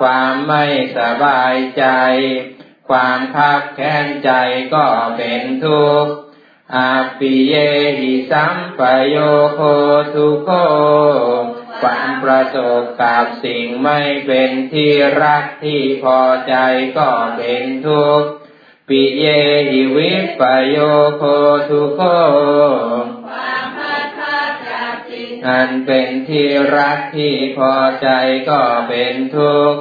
[0.00, 0.64] ความไม่
[0.98, 1.84] สบายใจ
[2.88, 4.30] ความคับแค้นใจ
[4.74, 4.86] ก็
[5.16, 6.12] เป็นทุกข์
[6.76, 7.54] อาปิเย
[7.98, 9.16] หิสัมปโย
[9.54, 9.60] โค
[10.14, 10.50] ทุโค
[11.82, 16.54] ความประสบกับสิ่งไม่เป็นที่รักที่พอใจ
[16.98, 18.30] ก็เป็นทุกข์
[18.88, 19.26] ปิเย
[19.70, 20.76] หิวิปโย
[21.16, 21.22] โค
[21.68, 22.00] ทุโค
[25.48, 28.08] อันเป็นที่รักที่พอใจ
[28.50, 29.80] ก็เป็นทุกข์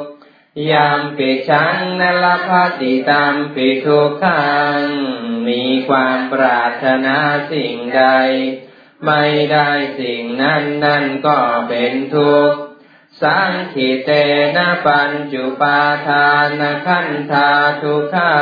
[0.72, 4.80] ยามปิชังนลภาติตามปิทุกขัง
[5.48, 7.18] มีความปรารถนา
[7.52, 8.04] สิ่งใด
[9.06, 11.38] ไม่ได้สิ่งนั้นนั่นก็
[11.70, 12.60] เป็นทุกข์
[13.22, 14.10] สังขิเต
[14.56, 17.50] นะปัญจุปาทานขันธา
[17.82, 18.36] ทุกขา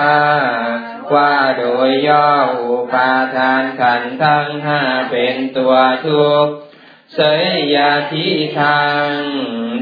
[1.14, 2.30] ว่าโดยย่อ
[2.62, 5.76] อุปาทานขันทั้งห้าเป็นตัว
[6.08, 6.54] ทุกข์
[7.16, 8.28] เสยยาทิ
[8.60, 9.08] ทาง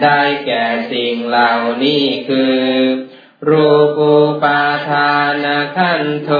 [0.03, 1.51] ได้แก่สิ่งเหล่า
[1.83, 2.61] นี้คือ
[3.49, 5.45] รูปูปาทาน
[5.75, 6.31] ขันโท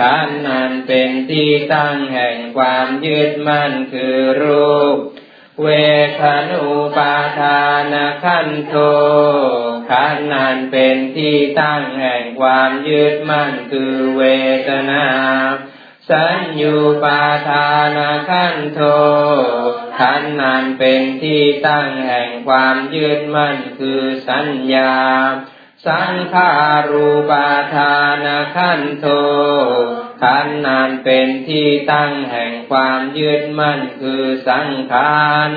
[0.00, 4.96] ขันนั้นเป็นที่ตั้งแห่งความยึดมั่นคือรูป
[5.62, 5.68] เว
[6.20, 6.64] ทนุ
[6.96, 8.74] ปาทานขันโท
[9.90, 14.22] ขันนั้นเป็นที่ตั้งแห่งความยึดมั่นคือเว
[14.68, 15.06] ทนา
[16.10, 18.80] สัญญูปาทานขันโท
[19.98, 24.94] ขันนั้นเป็นที่ตั้งแห่งความยึดมั่นคือสัญญา
[25.86, 26.52] สังขา
[26.90, 29.06] รูปาทานขันโท
[30.22, 35.50] ขันนั้นเป็นที่ตั้งแห่งความยึดมั่นคือสังขาร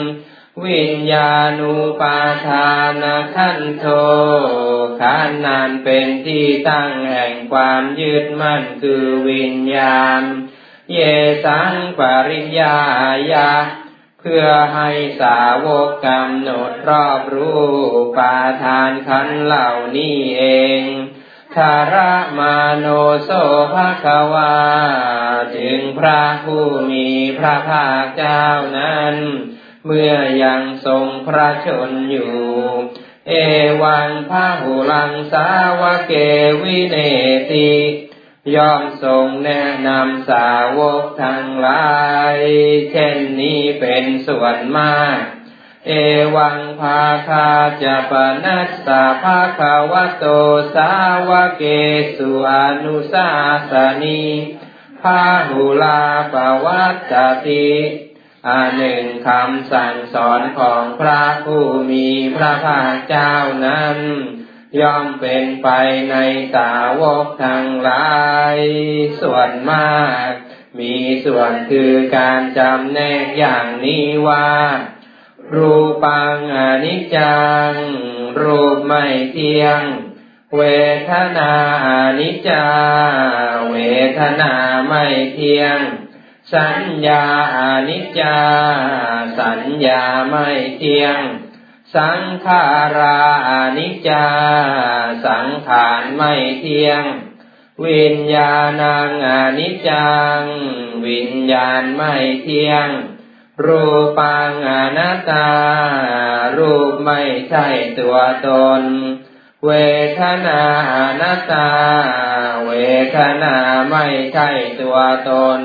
[0.66, 3.04] วิญญาณูปาทาน
[3.36, 3.86] ขันโท
[5.02, 10.22] ขันนั้นเป็นที่ตั้งแห่งความยึดมั่นคือวิญญาณ
[10.94, 11.00] เย
[11.46, 12.78] สังปริญญา
[13.34, 13.52] ยา
[14.32, 14.90] พื่อให้
[15.22, 17.68] สาวกกำหนดรอบรู้
[18.18, 20.44] ปาทานขันเหล่านี้เอ
[20.80, 20.82] ง
[21.56, 22.88] ทาระมาโน
[23.24, 23.30] โส
[23.74, 24.58] ภะคะวา
[25.58, 27.08] ถึงพระผู้มี
[27.40, 28.46] พระภาคเจ้า
[28.78, 29.16] นั้น
[29.86, 30.14] เมื่อ
[30.44, 32.34] ยังทรงพระชนอยู่
[33.28, 33.34] เอ
[33.84, 35.50] วังพระหุลังสา
[35.82, 36.14] วเก
[36.62, 36.98] วิเน
[37.52, 37.72] ติ
[38.56, 41.92] ย่อมทรงแนะนำสาวกทั้งหลา
[42.34, 42.36] ย
[42.92, 45.20] เช่นนี้เป็นส่วนมาก
[45.88, 45.92] เอ
[46.36, 47.50] วังภาคา
[47.84, 48.14] จะป
[48.46, 50.26] นัสสะภาคาวโต
[50.76, 50.92] สา
[51.30, 51.64] วเก
[52.18, 52.52] สุอ
[52.84, 53.30] นุสา
[53.72, 54.24] สนี
[55.02, 56.02] พาหุลา
[56.34, 57.14] ปวัต
[57.46, 57.70] ติ
[58.48, 63.34] อันหนึ่งคำสั่งสอนของพระผู้มีพระภาคเจ้า
[63.66, 63.98] นั้น
[64.80, 65.70] ย่อมเป็นไป
[66.12, 66.16] ใน
[66.56, 68.10] สาวกทั้งหลา
[68.56, 68.58] ย
[69.22, 70.30] ส่วนมาก
[70.80, 74.50] มีส่วนคือการจำแนกอย่างนี้ว่า
[75.56, 77.72] รูปังอนิจจัง
[78.42, 79.82] รูปไม่เที่ยง
[80.56, 80.62] เว
[81.10, 81.54] ทนา
[81.88, 82.66] อนิจจา
[83.72, 83.78] เว
[84.20, 84.54] ทนา
[84.88, 85.80] ไม่เที่ยง
[86.54, 87.24] สัญญา
[87.58, 88.38] อนิจจา
[89.40, 91.18] สัญญาไม่เที่ยง
[91.96, 92.64] สังขา
[92.98, 93.20] รา
[93.78, 94.28] นิจจา
[95.26, 97.04] สังขารไม่เที่ยง
[97.86, 100.42] วิญญาณังอนิจจัง
[101.08, 102.90] วิญญาณไม่เที่ยง
[103.66, 103.86] รู
[104.20, 105.50] ปังอนัตตา
[106.58, 107.68] รูปไม่ใช่
[108.00, 108.84] ตัวตน
[109.66, 109.72] เว
[110.20, 110.62] ทนา
[110.94, 111.70] อนัตตา
[112.68, 112.72] เว
[113.16, 113.56] ทนา
[113.90, 114.50] ไม่ใช่
[114.82, 114.98] ตัว
[115.30, 115.62] ตน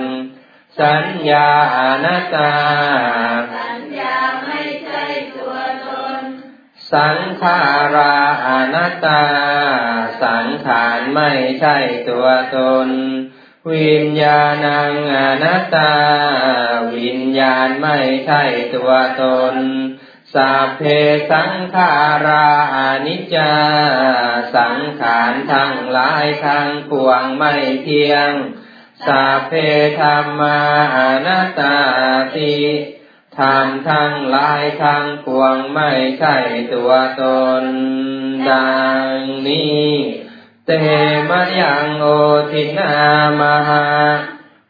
[0.80, 2.52] สัญญาอนัตตา
[6.92, 7.58] สังขา
[7.94, 9.22] ราอนัตตา
[10.22, 11.76] สังขารไม่ใช่
[12.08, 12.88] ตัวตน
[13.72, 15.92] วิญญาณังอนัตตา
[16.96, 18.42] วิญญาณไม่ใช่
[18.74, 19.24] ตัวต
[19.54, 19.56] น
[20.34, 20.82] สัพเพ
[21.30, 21.92] สังขา
[22.26, 23.52] ราอนิจจา
[24.56, 28.32] สังขารทั้งหลายทั้งปวงไม่เที่ยง
[29.06, 29.52] สัพเพ
[30.00, 30.58] ธรรมา
[30.96, 31.76] อนัตตา
[32.36, 32.56] ติ
[33.38, 36.36] ทำทั้งหลายทั้งปวงไม่ใช่
[36.74, 37.22] ตัวต
[37.62, 37.64] น
[38.50, 38.72] ดั
[39.12, 39.16] ง
[39.48, 39.88] นี้
[40.66, 40.70] เต
[41.28, 42.06] มยังโอ
[42.50, 42.94] ทินา
[43.40, 43.86] มหา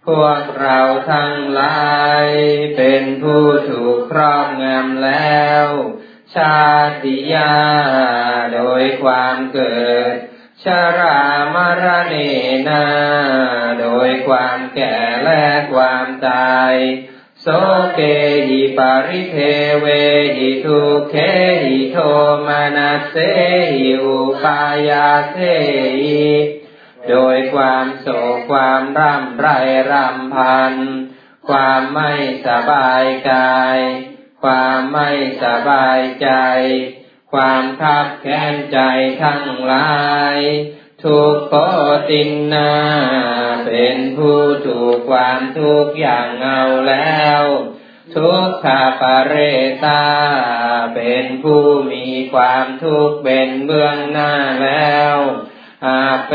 [0.06, 0.80] พวกเรา
[1.12, 1.82] ทั้งหลา
[2.26, 2.28] ย
[2.76, 5.66] เป็นผู้ถูกครอบงำแล้ว
[6.34, 6.62] ชา
[7.02, 7.54] ติยา
[8.54, 10.14] โดยความเกิด
[10.64, 10.66] ช
[10.98, 11.20] รา
[11.54, 12.14] มรณเน
[12.68, 12.86] นา
[13.80, 16.74] โดยความแก่และความตาย
[17.44, 17.48] โส
[17.94, 18.00] เก
[18.48, 19.38] หิปาริเท
[19.80, 19.86] เว
[20.36, 21.14] หิทุเค
[21.64, 21.98] หิโท
[22.46, 23.14] มานาเส
[23.72, 25.36] หิอุปายาเส
[26.00, 26.26] หิ
[27.08, 29.46] โดยความโศกความร่ำไร
[29.90, 30.74] รำพัน
[31.48, 32.12] ความไม่
[32.46, 33.78] สบายกาย
[34.42, 35.10] ความไม่
[35.42, 36.28] สบายใจ
[37.32, 38.78] ความคับแค้นใจ
[39.22, 39.92] ทั้งหลา
[40.36, 40.38] ย
[41.04, 41.54] ทุกโค
[42.10, 42.72] ตินนา
[43.66, 47.42] เป็นผู้ถูกความทุกอย่างเอาแล้ว
[48.16, 49.34] ทุกขาปเร
[49.84, 50.04] ตา
[50.94, 55.16] เป็นผู้มีความทุกข์เป็นเบื้องหน้าแล้ว
[55.86, 56.32] อาเป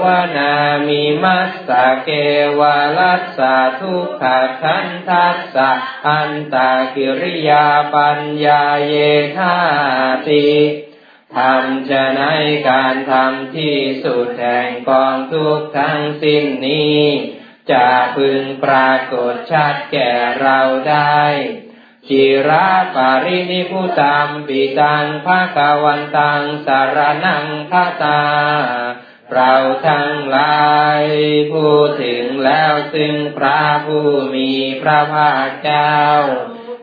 [0.00, 0.02] ว
[0.36, 0.52] นา
[0.88, 2.10] มีมัสสะเก
[2.58, 4.24] วาลัสสะทุกข
[4.62, 5.70] ทันทัสสะ
[6.06, 8.94] อันตากิริยาปัญญาเย
[9.36, 9.56] ธา
[10.28, 10.48] ติ
[11.36, 12.24] ทำจะใน
[12.70, 17.00] การทำที่สุดแห่งกองทุกทั้งสิ้นนี้
[17.72, 20.12] จะพึงปรากฏชัดแก่
[20.42, 21.20] เราได้
[22.08, 28.22] จิราปารินิพุตัมปิตังภาควันตังสารนังคาตา
[29.34, 29.54] เรา
[29.88, 30.68] ทั้งหลา
[31.00, 31.02] ย
[31.52, 34.50] พูดถึงแล้วซึ่งพระผู้มี
[34.82, 35.98] พระภาคเจ้า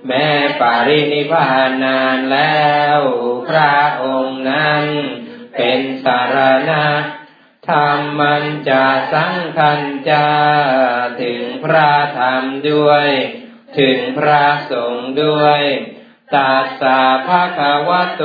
[0.08, 0.28] แม้
[0.62, 3.00] ปารินิพานนานแล้ว
[3.48, 3.77] พระ
[5.58, 6.38] เป็นสาร
[6.70, 6.86] ณะ
[7.70, 10.28] ธรรมมันจะสังคันจะ
[11.22, 13.08] ถึงพระธรรมด้วย
[13.80, 15.62] ถึงพระสงฆ์ด้วย
[16.36, 18.24] ตัสสะภะคะวะโต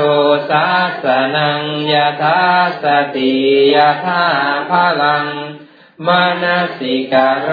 [0.50, 0.66] สา
[1.02, 1.04] ส
[1.36, 2.42] นังยะธา
[2.82, 2.84] ส
[3.16, 3.34] ติ
[3.74, 4.24] ยะธา
[4.70, 5.26] พลัง
[6.06, 6.44] มาน
[6.78, 7.50] สิกโร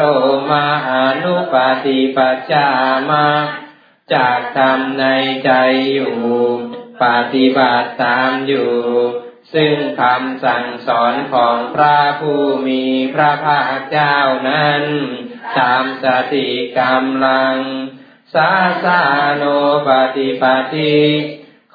[0.49, 0.91] มาอ
[1.23, 2.67] นุปฏิปัจจา
[3.09, 3.27] มา
[4.13, 5.05] จากทำใน
[5.45, 5.51] ใจ
[5.91, 6.15] อยู่
[7.03, 8.71] ปฏิบัติตามอยู่
[9.53, 12.83] ซึ่งคำสั่งสอนของพระผู้มี
[13.13, 14.17] พระภาคเจ้า
[14.49, 14.83] นั้น
[15.57, 16.47] ตามสติ
[16.79, 17.55] กำลัง
[18.33, 18.51] สา
[18.83, 19.01] สา
[19.37, 19.43] โน
[19.87, 20.99] ปฏิปฏิ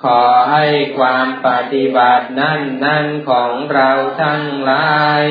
[0.03, 0.67] ขอให้
[0.99, 3.91] ความปฏิบัตินั้นนั้นของเรา
[4.23, 5.25] ทั้งหลาย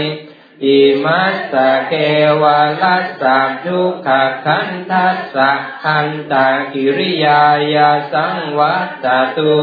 [0.65, 1.93] อิมัสสะเก
[2.41, 4.09] วะลัสสะทุกข
[4.45, 5.51] คันทัสสะ
[5.83, 9.55] คันตากิริยายาสังวัตตุ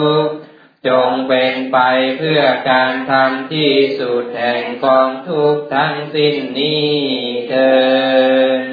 [0.89, 1.79] จงเป็นไป
[2.19, 6.91] เพื่อการทำที่สุดแห่งกองทุกทั้งสิ้นนี้
[7.49, 7.73] เถิ
[8.61, 8.65] ด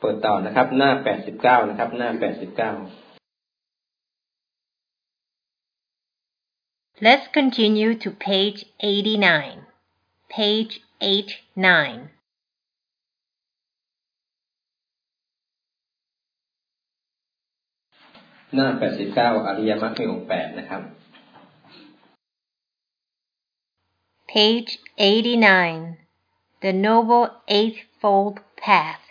[0.00, 2.72] เปิดต่อนะครับ หน้าแปดสิบเก้านะครับ หน้าแปดสิบเก้า
[7.06, 9.66] Let's continue to page 89.
[10.30, 12.15] Page 89.
[18.54, 20.82] หน้าแปดสิบเก้าอริยมรรคมีองค์แปดนะครับ
[24.32, 25.96] Page 89.
[26.62, 29.05] The Noble Eightfold Path.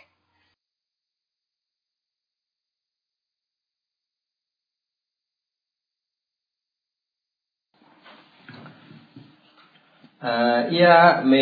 [10.80, 11.32] ยะเม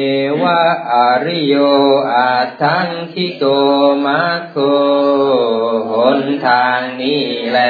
[0.43, 1.55] วะอาริโย
[2.15, 3.45] อาทังคิโก
[4.05, 4.57] มาโค
[5.91, 7.61] หนทางนี้แล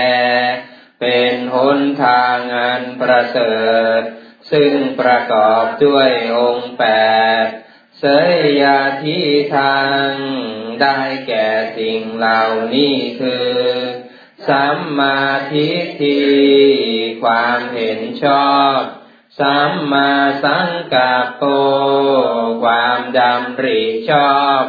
[1.01, 3.57] เป็นหนทางอันประเสริ
[3.99, 4.01] ฐ
[4.51, 6.85] ซึ่งประกอบด้วยองค์แป
[7.43, 7.47] ด
[7.99, 9.19] เสยยาทิ
[9.57, 10.09] ทาง
[10.81, 12.43] ได้แก่สิ่งเหล่า
[12.75, 13.51] นี้คือ
[14.49, 15.21] สัมมา
[15.53, 16.23] ทิฏฐิ
[17.23, 18.81] ความเห็นชอบ
[19.41, 20.11] สัมมา
[20.45, 21.43] สังกัปโป
[22.63, 24.63] ความดำริชอบ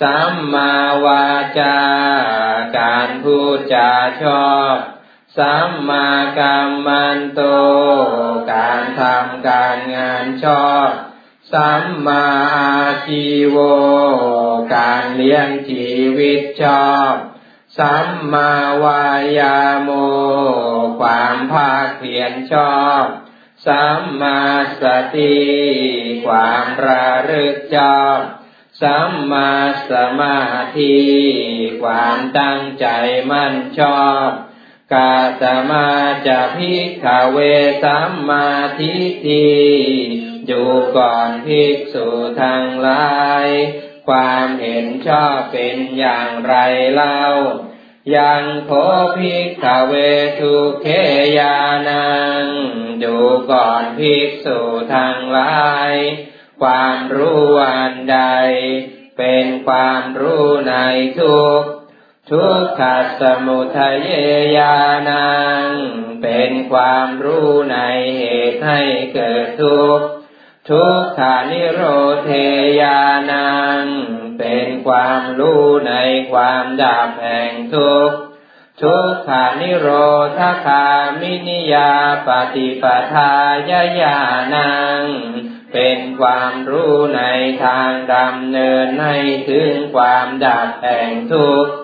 [0.00, 0.72] สัมมา
[1.04, 1.26] วา
[1.60, 1.78] จา
[2.78, 3.92] การพูดจา
[4.22, 4.76] ชอบ
[5.36, 7.40] สัมมากัมมันโต
[8.52, 10.90] การทำการงานชอบ
[11.52, 12.24] สัมมา
[12.56, 13.56] อาชีโว
[14.74, 17.12] การเลี้ยงชีวิตชอบ
[17.78, 18.50] สัมมา
[18.84, 19.04] วา
[19.38, 19.90] ยาโม
[21.00, 23.04] ความภาคเพียรชอบ
[23.66, 24.40] สัมมา
[24.82, 24.84] ส
[25.16, 25.36] ติ
[26.26, 28.20] ความระลึกชอบ
[28.82, 29.50] สัมมา
[29.90, 30.40] สมา
[30.78, 30.96] ธิ
[31.82, 32.86] ความตั้งใจ
[33.30, 34.28] มั่นชอบ
[34.94, 35.88] กาตมา
[36.26, 37.38] จะพิกขเว
[37.84, 39.50] สัมมาทิฏฐิ
[40.50, 40.64] ดู
[40.96, 42.08] ก่อนภิกษุ
[42.40, 43.48] ทังลาย
[44.08, 46.54] ความเห็นชอบเป็นอย่างไร
[46.92, 47.24] เล่า
[48.16, 48.70] ยังโค
[49.16, 49.92] ภิกขเว
[50.40, 50.86] ทุเค
[51.38, 51.58] ยา
[51.88, 52.10] นั
[52.42, 52.44] ง
[53.02, 53.16] ดู
[53.50, 54.60] ก่อนภิกษุ
[54.94, 55.92] ทั้งหลาย
[56.60, 58.18] ความรู้อันใด
[59.18, 60.76] เป็นความรู้ใน
[61.20, 61.62] ทุก
[62.30, 62.82] ทุกข
[63.20, 64.08] สมุทัย
[64.56, 65.64] ญาณัง
[66.22, 67.78] เป็นความรู้ใน
[68.18, 68.82] เหตุให้
[69.14, 70.00] เกิดทุก
[70.70, 71.80] ทุกขานิโร
[72.24, 72.30] เท
[72.80, 73.50] ญาณั
[73.82, 73.84] ง
[74.40, 75.94] เป็นความรู้ใน
[76.32, 78.18] ความดับแห่งทุกข์
[78.82, 79.88] ทุกขานิโร
[80.38, 80.86] ธคา
[81.20, 81.92] มินิยา
[82.26, 83.34] ปฏิปทา
[83.70, 84.18] ยญา
[84.54, 85.02] ณัง
[85.72, 87.22] เป็นความรู้ใน
[87.64, 89.16] ทางดำเนินให้
[89.50, 91.74] ถึงความดับแห่งทุกข์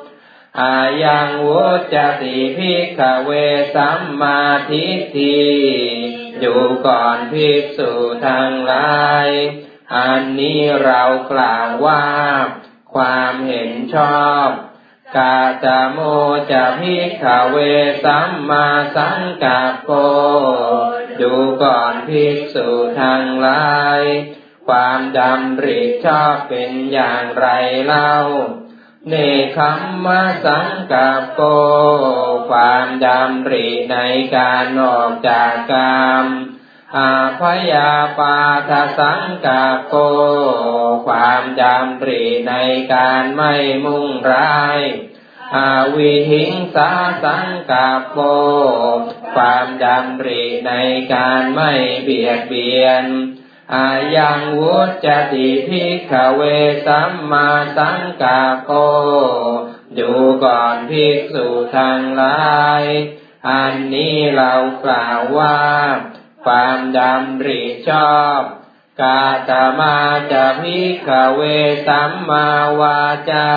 [0.60, 1.64] อายังวุ
[1.94, 3.30] จติพิกเว
[3.74, 5.40] สัมมาทิฏฐิ
[6.40, 7.92] อยู่ก่อนภิกษุ
[8.26, 9.28] ทั้งหลาย
[9.94, 12.04] อันนี้เรากล่าวว่า
[12.94, 14.48] ความเห็นชอบ
[15.16, 15.98] กาตโม
[16.52, 17.56] จะพิกเว
[18.04, 19.90] สัมมาสังกัปโป
[21.20, 22.68] ดูก่อนภิกษุ
[23.00, 24.02] ทังหลาย
[24.68, 27.46] ความดำริชอบเป็นอย่างไร
[27.86, 28.14] เล่า
[29.08, 29.14] เน
[29.56, 31.40] คัมมะสังกัปโป
[32.50, 33.98] ความดำริใน
[34.36, 36.24] การออกจากกรรม
[36.96, 38.38] อาพยาปา
[38.70, 39.94] ทสังกัปโป
[41.06, 42.54] ความดำริใน
[42.94, 43.54] การไม่
[43.84, 44.80] มุ่งร้าย
[45.56, 46.90] อาวิหิงสา
[47.24, 48.18] สังกัปโป
[49.34, 50.72] ความดำริใน
[51.14, 53.04] การไม่เบียดเบียน
[53.74, 56.42] อายังวุจติพิกเว
[56.86, 58.70] สัมมาสังกาโป
[59.98, 60.12] ดู
[60.44, 62.40] ก่อนภิกษุทั้งหลา
[62.82, 62.84] ย
[63.48, 64.52] อันนี้เรา
[64.84, 65.56] กล่าวว่า
[66.46, 68.40] ความดำริชอบ
[69.00, 69.96] กาตมา
[70.32, 70.78] จะพิ
[71.08, 71.40] กเว
[71.86, 72.48] สัมมา
[72.80, 73.50] วาจา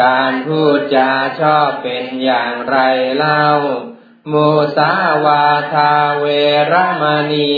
[0.00, 2.76] การพูดจาชอบเป็นอย่างไร
[3.16, 3.46] เล่า
[4.32, 4.92] มุสา
[5.24, 6.26] วาทาเว
[6.72, 7.54] รมณี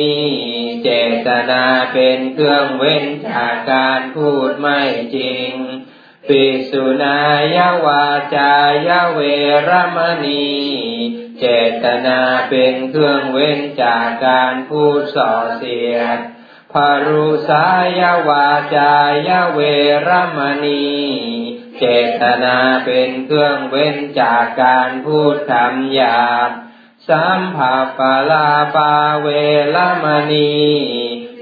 [0.82, 0.88] เจ
[1.26, 4.80] ตนาเป็นเครื่องเว้นจากการพูดไม่
[5.16, 5.50] จริง
[6.28, 7.18] ปิสุนา
[7.56, 8.06] ยาวา
[8.36, 8.52] จา
[8.88, 9.20] ยเว
[9.68, 10.52] รมณี
[11.38, 11.44] เจ
[11.84, 16.18] ตนาเป็นเครื่องเว้นจากการพูดส่อเสียด
[16.72, 17.66] พารุสา
[18.00, 18.94] ยาวาจา
[19.28, 19.60] ยเว
[20.06, 20.92] รมณี
[21.78, 21.84] เจ
[22.20, 26.50] ตนาเป็นเครื่องเว้นจากการพูดคำหยาบ
[27.08, 29.28] สัมผัสปลาปาเว
[29.74, 30.52] ลมณี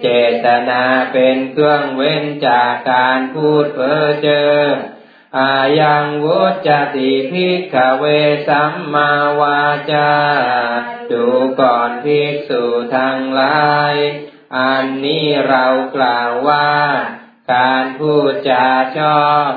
[0.02, 0.08] เจ
[0.44, 4.64] ตนาเป็นเครื่องเว้นจากการพูดเพ้อเจ้อ
[5.38, 8.04] อายังวุจติพิกเว
[8.48, 9.10] สัมมา
[9.40, 10.12] วาจา
[11.10, 11.24] ดู
[11.60, 12.64] ก่อนภิกษุ
[12.96, 13.94] ทั้งหลาย
[14.58, 16.70] อันนี้เรากล่าวว่า
[17.52, 18.66] การพูดจา
[18.98, 19.50] ชอบ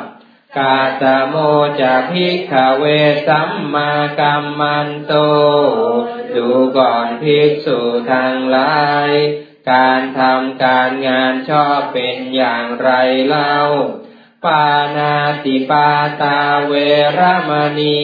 [0.60, 1.36] กาตโม
[1.82, 2.86] จะพิกเว
[3.28, 5.14] สัมมากัมมันโต
[6.36, 7.80] ดูก่อนภิกษุ
[8.12, 8.78] ทั้งหลา
[9.08, 9.10] ย
[9.72, 12.90] การทำการงานชอบเป็นอย่างไร
[13.28, 13.58] เล่า
[14.46, 15.90] ปานาติปา
[16.22, 16.74] ตาเว
[17.18, 18.04] รมณี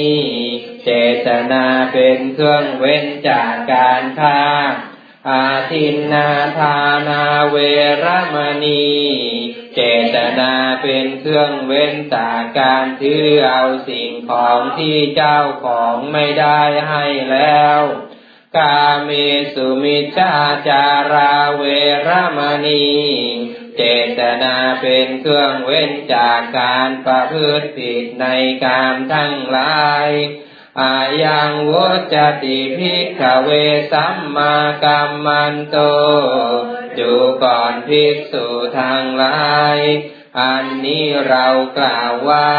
[0.84, 0.89] เจ
[1.28, 4.41] ตนาเป็นเครื่องเว้นจากการฆ่า
[5.30, 7.58] อาทินนาทานาเว
[8.04, 8.89] รมณี
[9.76, 9.82] เจ
[10.15, 17.82] ตนาเป็นเครื่องเว้นจากการถือเอาสิ่งของที่เจ้าของไม่ได้ให้แล้ว
[18.58, 19.10] กาเม
[19.54, 20.36] สุมิชา
[20.68, 21.64] จาราเว
[22.08, 22.90] รมณี
[23.78, 23.82] เจ
[24.20, 28.26] ตนาเป็นเครื่องเว้นจากการประพฤติผิดใน
[28.64, 30.08] กามทั้งหลาย
[30.82, 33.50] อายังวุจติพิกเว
[33.92, 35.78] สัมมากัมมันโต
[37.00, 38.46] ดูก่อนภิกษุ
[38.78, 39.80] ทางหลาย
[40.40, 42.54] อันนี้เรากล่าวว่า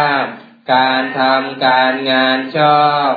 [0.73, 3.13] การทำการงานชอบ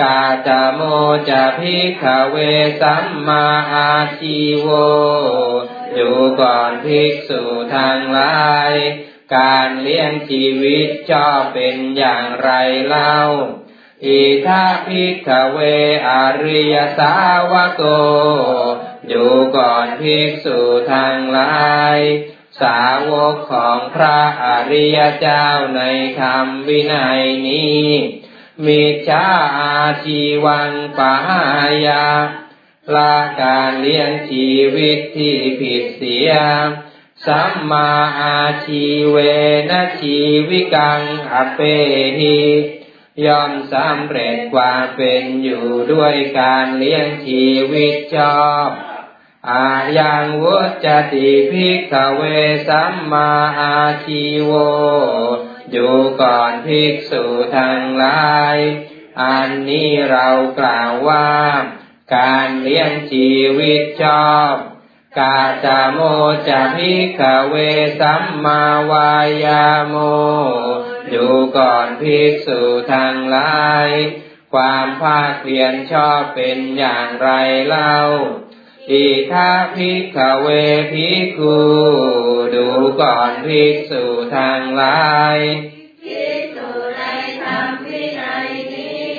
[0.00, 0.80] กาตโม
[1.28, 2.36] จะพิกเว
[2.80, 4.66] สัมมาอาชีโว
[5.96, 7.42] ดูก่อนภิกษุ
[7.74, 8.74] ทางหลาย
[9.36, 12.50] การเลี้ยงชีวิตชอบเป็นอย่างไร
[12.86, 13.18] เล่า
[14.06, 15.58] อิทาพิกเว
[16.08, 16.10] อ
[16.44, 17.14] ริยสา
[17.50, 17.82] วโก
[19.08, 20.58] อยู่ก่อนภิกษุ
[20.92, 22.00] ทางหลาย
[22.62, 25.46] สาวกของพระอริยเจ้า
[25.76, 25.82] ใน
[26.20, 27.86] ธรรมวินัยนี้
[28.64, 29.24] มิจา
[29.58, 31.14] อาชีวังปา
[31.86, 32.06] ยา
[32.94, 36.30] ลาการเลี้ยงชีวิตที่ผิดเสีย
[37.26, 37.90] สัมมา
[38.20, 39.16] อาชีเว
[39.70, 41.02] นะชีวิกัง
[41.32, 41.60] อเป
[42.18, 42.40] หิ
[43.24, 48.68] ยอมสำเร็จความเป็นอยู่ด้วยการเลี้ยงชีวิตชอบ
[49.50, 52.22] อายังวุจติภิกขเว
[52.68, 54.52] สัมมาอาชีโว
[55.70, 57.24] อยู่ก่อนภิกษุ
[57.56, 58.56] ทั้งหลาย
[59.22, 60.28] อันนี้เรา
[60.60, 61.30] กล่าวว่า
[62.16, 64.54] การเลี้ยงชีวิตชอบ
[65.18, 66.00] กาจโม
[66.48, 67.54] จะพิกเว
[68.00, 69.14] สัมมาวา
[69.44, 69.96] ยาโม
[71.10, 72.60] อยู่ก่อนภิกษุ
[72.92, 73.88] ทั้งหลาย
[74.54, 77.30] ความภาคเพียรชอบเป็นอย่างไร
[77.66, 77.98] เล่า
[78.92, 80.48] อิทาภิกขเว
[80.92, 81.58] ภิกขุ
[82.54, 82.66] ดู
[83.00, 84.04] ก่อนภิกษุ
[84.36, 85.38] ทั้งหลาย
[86.04, 87.02] ภิกษุใน
[87.42, 89.14] ธรรมวินัยนี้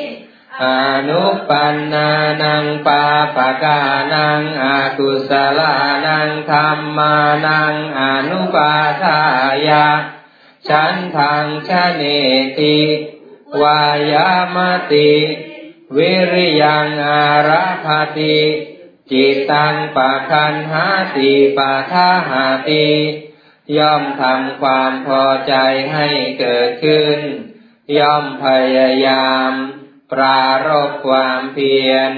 [0.63, 0.65] อ
[1.09, 2.11] นุปันนา
[2.43, 3.05] นังปา
[3.36, 3.82] ปะกา
[4.13, 5.76] นังอากุสลา
[6.07, 7.15] นังธรรมา
[7.45, 9.20] นังอนุปาทา
[9.68, 9.88] ยา
[10.70, 12.03] ฉันทางชะเน
[12.59, 12.80] ติ
[13.61, 14.57] วายาม
[14.91, 15.11] ติ
[15.97, 17.88] วิริยังอาราภ
[18.18, 18.38] ติ
[19.12, 20.88] จิตตังปะคันหา
[21.18, 22.88] ติปะทาหาติ
[23.78, 25.53] ย่อมทำความพอใจ
[25.93, 26.08] ให้
[26.39, 27.20] เกิดขึ้น
[27.97, 28.47] ย่อมพ
[28.78, 29.51] ยายาม
[30.12, 32.12] ปรารบความเพียร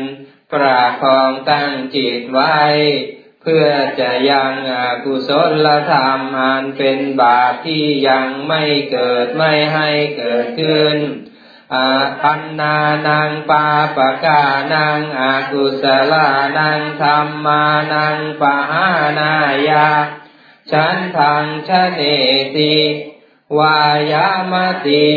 [0.53, 2.59] ประคองตั้งจิตไว้
[3.41, 3.67] เพื่อ
[3.99, 4.75] จะยังอ
[5.05, 5.29] กุศ
[5.65, 10.97] ลธรรมอันเป็นบาปที่ยังไม่เกิดไม่ให้เกิดขึ้น
[11.75, 11.91] อา
[12.21, 12.75] พันนา
[13.07, 13.65] นังปา
[13.95, 14.43] ปะกา
[14.73, 17.63] นังอากุศลานังธรรมา
[17.93, 18.87] นังปะหา
[19.19, 19.33] นา
[19.69, 19.89] ยา
[20.71, 22.01] ฉันทังชะเน
[22.55, 22.77] ติ
[23.57, 23.79] วา
[24.11, 24.53] ยาม
[24.87, 25.07] ติ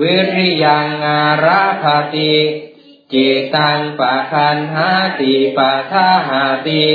[0.00, 2.34] วิริยังอาราภติ
[3.12, 6.86] จิตังปะคันหาติปะทาหาติ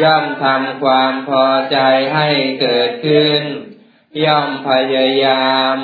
[0.00, 1.78] ย่อมทำความพอใจ
[2.14, 2.28] ให้
[2.60, 3.42] เกิดขึ้น
[4.24, 5.76] ย่อมพยายาม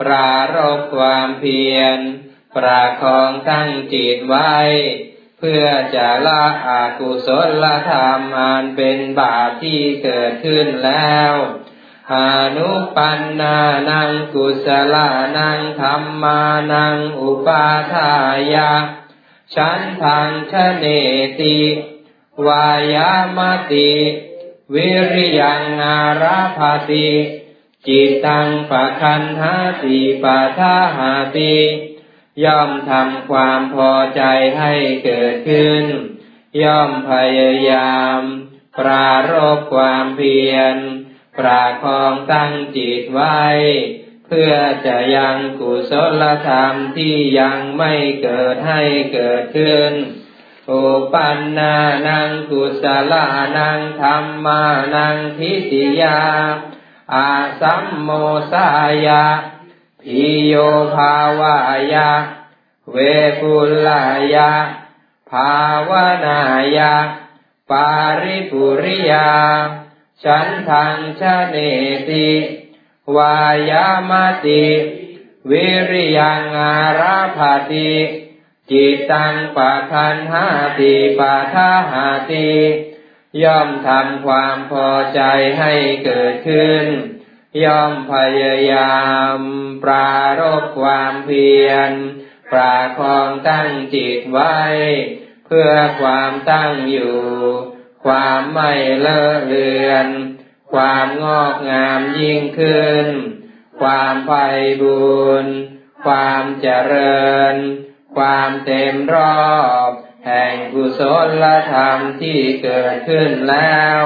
[0.00, 1.98] ปรารบความเพียร
[2.56, 4.56] ประคองตั้งจิตไว้
[5.38, 5.64] เพื่อ
[5.96, 7.28] จะละอากุศ
[7.62, 11.32] ลธรรมอันเป็นบาปที่เกิดขึ้นแล้ว
[12.12, 16.42] หานุปันนานังกุศลานังธรรมา
[16.72, 18.12] นังอุปาทา
[18.54, 18.72] ยา
[19.54, 20.86] ฉันทางชเน
[21.40, 21.58] ติ
[22.46, 23.38] วายาม
[23.72, 23.92] ติ
[24.74, 26.58] วิริยังอาราภ
[26.90, 27.10] ติ
[27.86, 31.56] จิตตังปะคันหาติปะทาหาติ
[32.44, 34.22] ย่อมทำความพอใจ
[34.58, 34.74] ให้
[35.04, 35.84] เกิดขึ้น
[36.62, 38.20] ย่อมพยายาม
[38.78, 40.76] ปรารบความเพียร
[41.38, 43.42] ประคองตั้งจิตไว้
[44.26, 44.54] เพื่อ
[44.86, 48.82] จะยังกุศลธรรมที่ยังไม่เกิดให้
[49.14, 49.92] เกิดขึ้น
[50.70, 51.76] อุปันนา
[52.06, 53.26] นังกุศลา
[53.58, 54.62] นังธรรมา
[54.94, 56.20] นังทิติยา
[57.14, 57.30] อา
[57.60, 58.10] สัมโม
[58.52, 58.66] สา
[59.06, 59.24] ยา
[60.02, 60.54] พิโย
[60.94, 61.56] ภาวา
[61.92, 62.08] ยา
[62.92, 62.96] เว
[63.40, 63.54] ปุ
[63.86, 64.02] ลา
[64.34, 64.50] ยา
[65.30, 65.52] ภา
[65.88, 65.90] ว
[66.26, 66.40] นา
[66.76, 66.94] ยา
[67.70, 67.90] ปา
[68.20, 69.30] ริปุริยา
[70.22, 71.56] ฉันทังชะเน
[72.08, 72.30] ติ
[73.16, 73.36] วา
[73.70, 74.12] ยาม
[74.44, 74.64] ติ
[75.50, 77.38] วิริยังอาราภ
[77.70, 77.92] ติ
[78.70, 80.46] จิตตังปะคันหา
[80.78, 82.50] ติปะทาหาติ
[83.42, 85.20] ย่อมทำความพอใจ
[85.58, 85.72] ให้
[86.04, 86.86] เกิดขึ้น
[87.64, 88.98] ย่อมพยายา
[89.36, 89.38] ม
[89.84, 91.92] ปรารบความเพียร
[92.52, 94.58] ปราคองตั้งจิตไว้
[95.46, 97.18] เพื่อความตั้งอยู่
[98.04, 100.08] ความไม่เลอะเลือน
[100.72, 103.06] ความงอกงามยิ่งขึ้น
[103.80, 104.46] ความไพ่
[104.82, 105.46] บุญ
[106.04, 107.56] ความเจริญ
[108.16, 109.16] ความเต็มร
[109.46, 109.52] อ
[109.88, 109.90] บ
[110.28, 111.00] แห่งกุศ
[111.42, 114.02] ลธรรมที่เกิดขึ้นแล้ว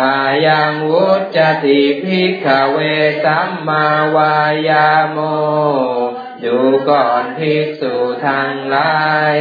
[0.00, 2.78] อะยังวุจจะติ ภิกขะเว
[3.24, 3.86] สัมมา
[4.16, 4.36] วา
[4.68, 5.18] ยาโม
[6.44, 6.58] ดู
[6.90, 7.94] ก่อนภิกษุ
[8.26, 9.36] ทั้งหลาย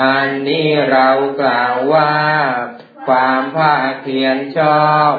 [0.00, 2.16] อันนี้เรากล่าวว่า
[3.06, 5.12] ความพากเพียรชอบ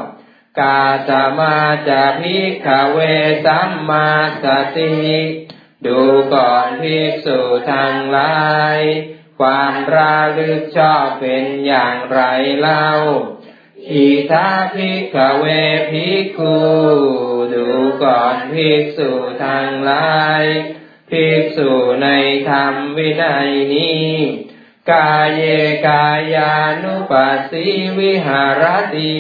[0.60, 1.58] กะตะมา
[1.88, 2.98] จะ ภิกขะเว
[3.46, 4.10] สัมมา
[4.44, 4.46] ส
[4.78, 4.96] ติ
[5.86, 6.00] ดู
[6.34, 7.40] ก่อนภิกษุ
[7.72, 8.38] ทังหลา
[8.78, 8.80] ย
[9.44, 12.22] ความระลึกชอบเป็นอย่างไร
[12.60, 12.90] เล่า
[13.92, 15.46] อิทาภิกขเว
[15.92, 16.58] ภิกขุ
[17.54, 17.68] ดู
[18.04, 19.12] ก่อนภิกษุ
[19.44, 20.44] ทางหลาย
[21.10, 21.72] ภิกษุ
[22.04, 22.10] ใน
[22.50, 24.10] ธรรมวินัยนี้
[24.92, 25.44] กายเย
[25.88, 27.66] กายานุปัสสิ
[28.00, 28.64] วิหาร
[28.96, 29.18] ติ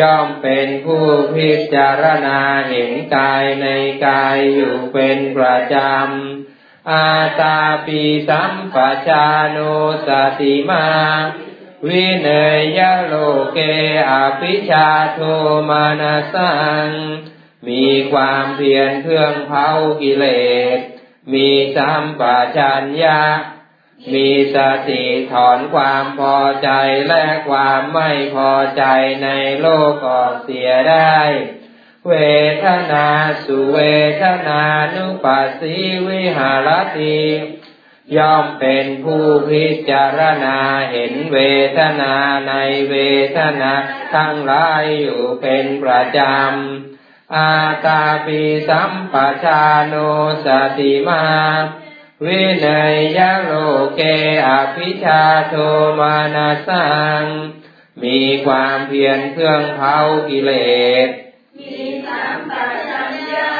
[0.00, 1.04] ย่อมเป็นผู้
[1.36, 3.66] พิจารณาเห็นกายใน
[4.06, 6.33] กายอยู่เป็นประจำ
[6.90, 7.10] อา
[7.40, 8.76] ตาปิสัมป
[9.06, 9.58] ชาโน
[10.06, 10.08] ส
[10.40, 10.86] ติมา
[11.86, 12.28] วิเน
[12.78, 13.14] ยโล
[13.52, 13.58] เก
[14.10, 15.20] อภิชาโท
[15.68, 16.54] มานาสั
[16.86, 16.88] ง
[17.68, 19.68] มีความเพียรเครื่องเผา
[20.00, 20.24] กิเล
[20.76, 20.78] ส
[21.32, 22.22] มีสัมป
[22.56, 23.22] ชัญญะ
[24.12, 24.56] มีส
[24.88, 26.70] ติถอนความพอใจ
[27.08, 28.84] และความไม่พอใจ
[29.24, 29.28] ใน
[29.60, 31.18] โลกออกเสียได้
[32.08, 32.14] เว
[32.64, 33.06] ทนา
[33.44, 33.78] สุเว
[34.22, 34.62] ทนา
[34.94, 35.74] นุปัสสี
[36.08, 37.20] วิหารติ
[38.16, 40.58] ย่อมเป็นผู้พิจารณา
[40.90, 41.38] เห็นเว
[41.78, 42.14] ทนา
[42.48, 42.52] ใน
[42.90, 42.96] เว
[43.36, 43.72] ทนา
[44.14, 47.54] ทั้งหลายอยู่เป็นประจำ อา
[47.86, 49.94] ตาปิสัมปชาโน
[50.44, 50.46] ส
[50.78, 51.24] ติมา
[52.24, 53.52] วินัยยโล
[53.94, 54.00] เก
[54.48, 55.54] อภิชาโท
[56.00, 56.86] มานาสั
[57.20, 57.22] ง
[58.02, 59.96] มีความเพียรเครื่องเผา
[60.28, 60.52] กิเล
[61.08, 61.10] ส
[61.70, 62.52] มีสัมป
[62.88, 63.50] ชัญญะ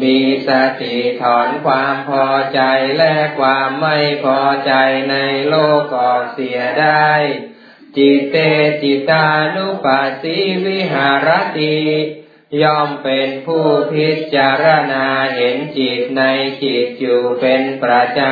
[0.00, 2.60] มีสติถอนความพอใจ
[2.98, 4.72] และความไม่พอใจ
[5.10, 5.16] ใน
[5.48, 7.10] โลกออกเสียได้
[7.96, 8.36] จิตเต
[8.82, 9.26] จิตา
[9.56, 10.36] นุปัสสิ
[10.66, 11.28] วิหาร
[11.58, 11.78] ติ
[12.62, 16.22] ย่อมเป็นผู้พิจารณาเห็นจิตใน
[16.62, 18.22] จิตอยู่เป็นประจ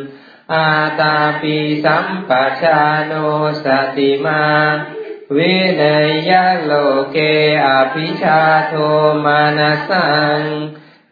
[0.00, 2.30] ำ อาตาปีสัมป
[2.62, 3.12] ชาโน
[3.64, 4.44] สติมา
[5.36, 6.30] วินัยย
[6.64, 6.72] โล
[7.12, 7.18] เก
[7.66, 8.74] อภิชาโท
[9.24, 10.40] มานาสัง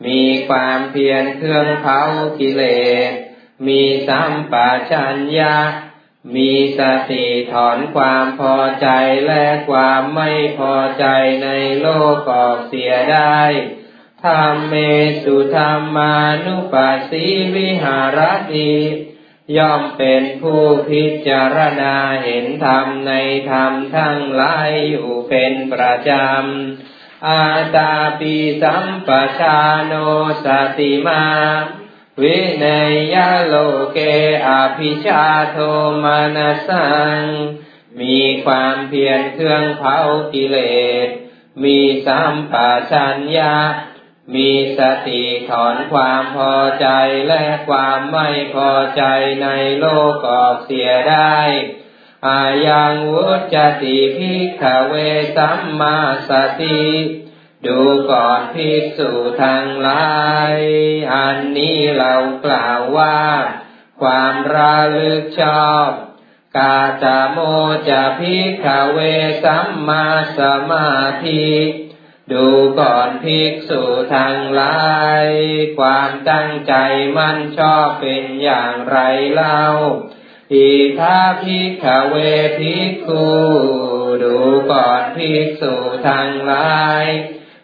[0.06, 2.00] มีความเพียรเครื่องเผา
[2.38, 2.62] กิเล
[3.10, 3.12] ส
[3.66, 4.54] มีสัมป
[4.90, 5.56] ชัญญะ
[6.34, 8.88] มีสติถอนความพอใจ
[9.26, 11.06] และความไม่พอใจ
[11.44, 11.48] ใน
[11.80, 13.40] โลกออกเสียได้
[14.24, 14.74] ธรรมเม
[15.22, 17.24] สุธรรมานุปัสสี
[17.56, 18.20] วิหาร
[18.52, 18.72] ติ
[19.56, 23.12] ย่อมเป็นผู้พิจารณาเห็นธรรมใน
[23.50, 27.44] ธรรมทั้งหลายอยู่เป็นประจำ อา
[27.76, 29.94] ตาปิสัมปชาโน
[30.44, 30.46] ส
[30.78, 31.24] ติมา
[32.22, 33.54] วินัยยโล
[33.92, 33.98] เก
[34.46, 35.56] อภิชาโท
[36.04, 36.88] มานาสั
[37.18, 37.22] ง
[38.00, 39.98] มีความเพียรเครื่องเผา
[40.32, 40.58] กิเล
[41.06, 41.08] ส
[41.62, 42.54] มีสัมป
[42.90, 43.54] ชัญญะ
[44.34, 46.88] มีสติถอนความพอใจ
[47.28, 49.02] และความไม่พอใจ
[49.42, 49.48] ใน
[49.80, 51.38] โลกออกเสียได้
[52.28, 54.94] อายังวุจติภิกเว
[55.36, 55.98] สัมมา
[56.28, 56.82] สติ
[57.66, 59.10] ดูก่อนภิกษุ
[59.42, 60.08] ทั้งหลา
[60.54, 60.56] ย
[61.14, 62.14] อันนี้เรา
[62.44, 63.20] กล่าวว่า
[64.02, 65.88] ความระลึกชอบ
[66.56, 67.38] กาจโม
[67.88, 68.98] จะภิกเว
[69.44, 70.06] สัมมา
[70.38, 70.90] สมา
[71.26, 71.48] ธิ
[72.32, 72.48] ดู
[72.80, 73.82] ก่อนภิกษุ
[74.14, 74.80] ทั้งหลา
[75.24, 75.26] ย
[75.78, 76.74] ความตั้งใจ
[77.16, 78.98] มั่นชอบเป็นอย่างไร
[79.32, 79.64] เล่า
[80.54, 82.14] อิทาภิกขเว
[82.58, 83.28] ภิกขุ
[84.22, 84.36] ดู
[84.72, 85.74] ก่อนภิกษุ
[86.08, 87.04] ทั้งหลาย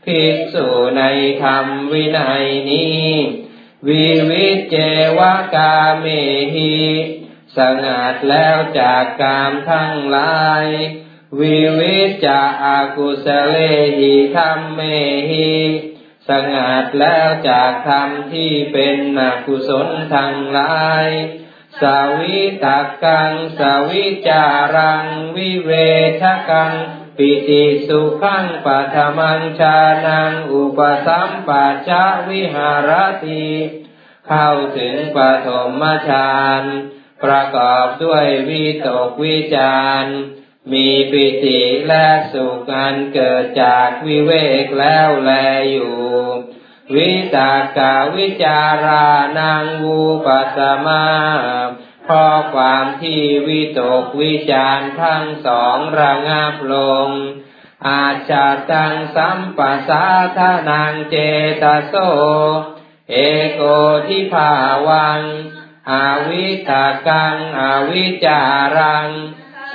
[0.07, 0.67] ภิกษุ
[0.99, 1.03] ใน
[1.43, 3.09] ธรรมวินัยนี้
[3.89, 4.77] วิวิจเจ
[5.19, 5.21] ว
[5.55, 6.07] กาเม
[6.55, 6.77] หิ
[7.57, 10.67] สงัดแล้วจากกามทั้งหลาย
[11.41, 13.57] วิวิจจะอากุสเล
[13.99, 14.81] หิธรรมเม
[15.31, 15.55] หิ
[16.29, 21.09] สงัดแล้วจากธรรมที่เป็นอกุศลทั้งหลาย
[21.81, 24.45] สาวิตากังสาวิจา
[24.77, 25.07] รัง
[25.37, 25.71] วิเว
[26.23, 26.73] ทกัง
[27.17, 31.91] ปิติสุขังปัทมังชานัง อุปสัมปัจจ
[32.29, 32.91] วิหาร
[33.25, 33.47] ติ
[34.29, 35.49] เข้าถึงปฐ
[35.81, 36.63] มฌาน
[37.25, 40.07] ประกอบด้วยวิตกวิจาร
[40.73, 44.33] มีปิติและสุขอันเกิดจากวิเว
[44.65, 45.33] กแล้วแล
[45.71, 45.95] อยู่
[46.95, 49.09] วิตากาวิจารา
[49.39, 51.07] นังวูปัสมา
[52.05, 57.09] เพราะความที่วิตกวิจารทั้งสองระงับลง
[57.89, 60.07] อาจจะตังสัมปัสสา
[60.37, 60.39] ท
[60.71, 61.17] นังเจ
[61.63, 61.95] ตโส
[63.11, 63.17] เอ
[63.53, 63.61] โก
[64.09, 64.53] ทิภา
[64.89, 65.23] วัง
[65.91, 68.41] อาวิตากัง อาวิจา
[68.77, 69.09] รัง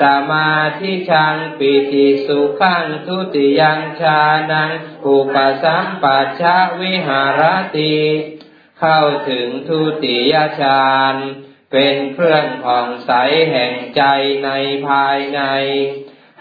[0.01, 4.21] สมาธิชังปิติสุขังทุติยังชา
[4.51, 4.71] นัง
[5.05, 7.41] อุปสัมปัชชะวิหาร
[7.77, 7.97] ติ
[8.79, 11.15] เข้าถึงทุติยฌาน
[11.71, 13.11] เป็นเครื่องผ่องใส
[13.51, 14.03] แห่งใจ
[14.45, 14.49] ใน
[14.87, 15.41] ภายใน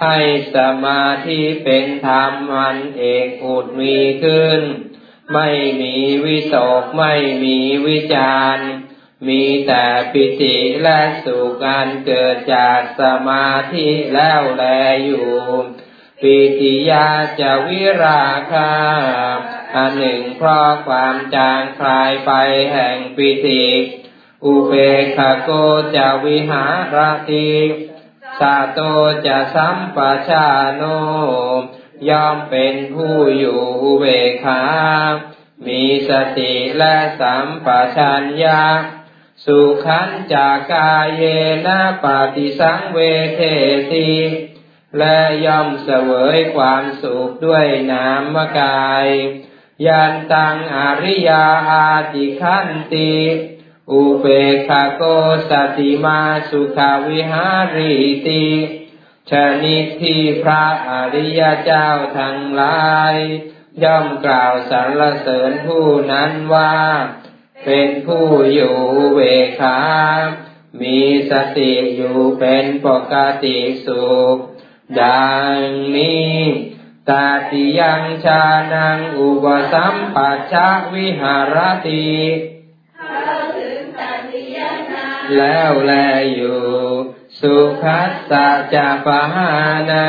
[0.03, 0.19] ให้
[0.55, 4.61] สมาธิเป็นธรรมอันเอกอุดมีขึ้น
[5.35, 5.49] ไม่
[5.83, 8.69] มีวิตกไม่มีวิจารณ์
[9.27, 14.65] มีแต่ปิติและสุขอันเกิดจากสมาธิแล้วแล
[15.05, 15.31] อยู่
[16.23, 17.09] ปิติยา
[17.41, 18.73] จะวิราคา
[19.75, 22.33] อันหนึ่งเพราะความจางคลายไป
[22.73, 23.65] แห่งปิติ
[24.45, 25.51] อุเบกขาโก
[25.97, 26.65] จะวิหา
[26.95, 26.97] ร
[27.31, 27.51] ติ
[28.41, 28.81] สาโต
[29.27, 29.99] จะสัมป
[30.29, 30.83] ชาโน
[32.09, 34.63] ยอมเป็นผู้อยู่อุเบกขา
[35.67, 37.67] มีสติและสัมป
[37.97, 38.63] ชัญญะ
[39.45, 41.25] สุขันจากกายเย
[41.67, 42.99] นะปฏิสังเว
[43.35, 43.41] เท
[43.93, 44.11] ติ
[44.99, 49.07] และย่อมเสวยความสุขด้วยนามกาย
[49.87, 53.15] ยันตังอริยาอาติขันติ
[53.93, 54.27] อุเบ
[54.69, 55.03] คโก
[55.51, 56.21] สติมา
[56.51, 56.79] สุข
[57.09, 57.95] วิหาริ
[58.27, 58.47] ติ
[59.31, 59.33] ช
[59.65, 63.15] นิดที่พระอริยเจ้าทั้งหลาย
[63.83, 66.77] ย่อมกล่าวสรรเสริญผู้นั้นว่า
[67.65, 68.77] เป็นผู้อยู่
[69.15, 69.21] เว
[69.61, 69.79] ขา
[70.81, 71.01] มี
[71.31, 74.37] สติอยู่เป็นปกติสุข
[75.01, 75.59] ดัง
[75.97, 76.37] นี้
[77.09, 78.43] ตาติยังชา
[78.73, 80.55] นังอุปสัมปัชช
[80.95, 81.57] วิหาร
[81.89, 82.09] ติ
[85.37, 85.93] แล้วแล
[86.35, 86.63] อยู่
[87.41, 89.51] สุขัสสะจะปหา
[89.91, 90.09] นา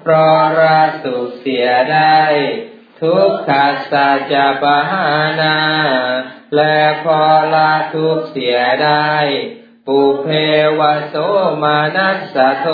[0.00, 2.20] เพราะราสุขเสียได้
[3.00, 5.06] ทุกขัสสะจะปหา
[5.40, 5.56] นา
[6.56, 7.20] และพอ
[7.54, 9.12] ละทุกเสียได้
[9.86, 10.28] ปุเพ
[10.78, 11.14] วโส
[11.62, 12.66] มานัสสะโท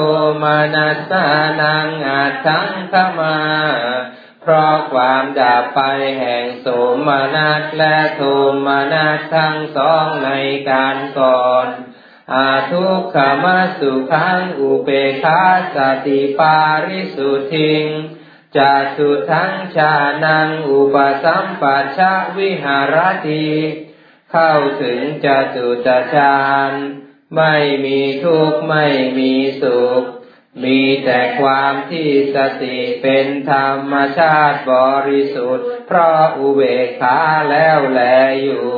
[0.42, 1.24] มานัสสา
[1.60, 3.38] นังอาทังขมา
[4.42, 5.80] เพราะความดับไป
[6.18, 6.66] แห่งโส
[7.06, 8.22] มานัสและโท
[8.66, 10.30] มานัสทั้งสองใน
[10.70, 11.68] การก่อน
[12.34, 14.88] อาทุกขมาสุขังอุเป
[15.22, 15.42] คา
[15.74, 15.76] ส
[16.06, 17.84] ติปาริสุทิง
[18.56, 19.94] จะสุทั้งชา
[20.24, 21.98] นังอุปสัมปัชช
[22.38, 22.96] วิหาร
[23.26, 23.48] ติ
[24.32, 26.40] เข้าถึงจตุตฌา
[26.70, 26.72] น
[27.36, 28.86] ไม่มีทุกข์ไม่
[29.18, 29.32] มี
[29.62, 30.02] สุข
[30.64, 34.74] มีแต่ความที่สติเป็นธรรมชาติบ
[35.08, 37.18] ริสุทธิ์ เพราะอุเบกขา
[37.50, 38.00] แล้วแล
[38.42, 38.68] อยู่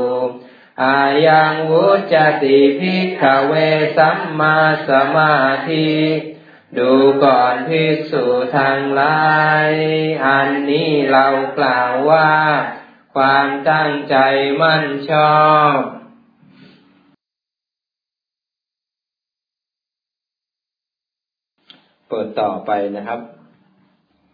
[0.82, 3.52] อายังวุจติพิกเว
[3.96, 4.58] สัมมา
[4.88, 5.36] สมา
[5.68, 5.90] ธิ
[6.78, 6.90] ดู
[7.24, 8.24] ก่อนภิกษุ
[8.56, 9.20] ทางหลา
[9.70, 9.72] ย
[10.26, 11.26] อันนี้เรา
[11.58, 12.30] กล่าวว่า
[13.14, 14.16] ความตั้งใจ
[14.60, 15.40] มั่นชอ
[15.74, 15.78] บ
[22.08, 23.20] เปิดต่อไปนะครับ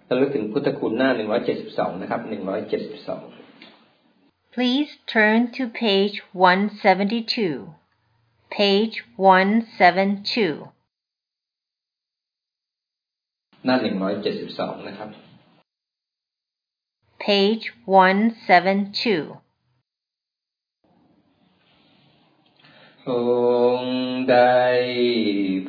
[0.08, 3.22] ระลึกถึงพุทธคุณหน้าหนึ่งร้อยเจ็ดสิบสองนะครับหนึ่งร้อยเจ็ดสิบสอง
[4.54, 7.74] Please turn to page 172.
[8.58, 10.75] Page 172.
[13.64, 15.10] หน้าหนึ่งร้อยเจ็ดสิบสองนะครับ
[17.22, 19.46] Page 172.
[23.10, 23.12] อ
[23.78, 24.36] งค์ใด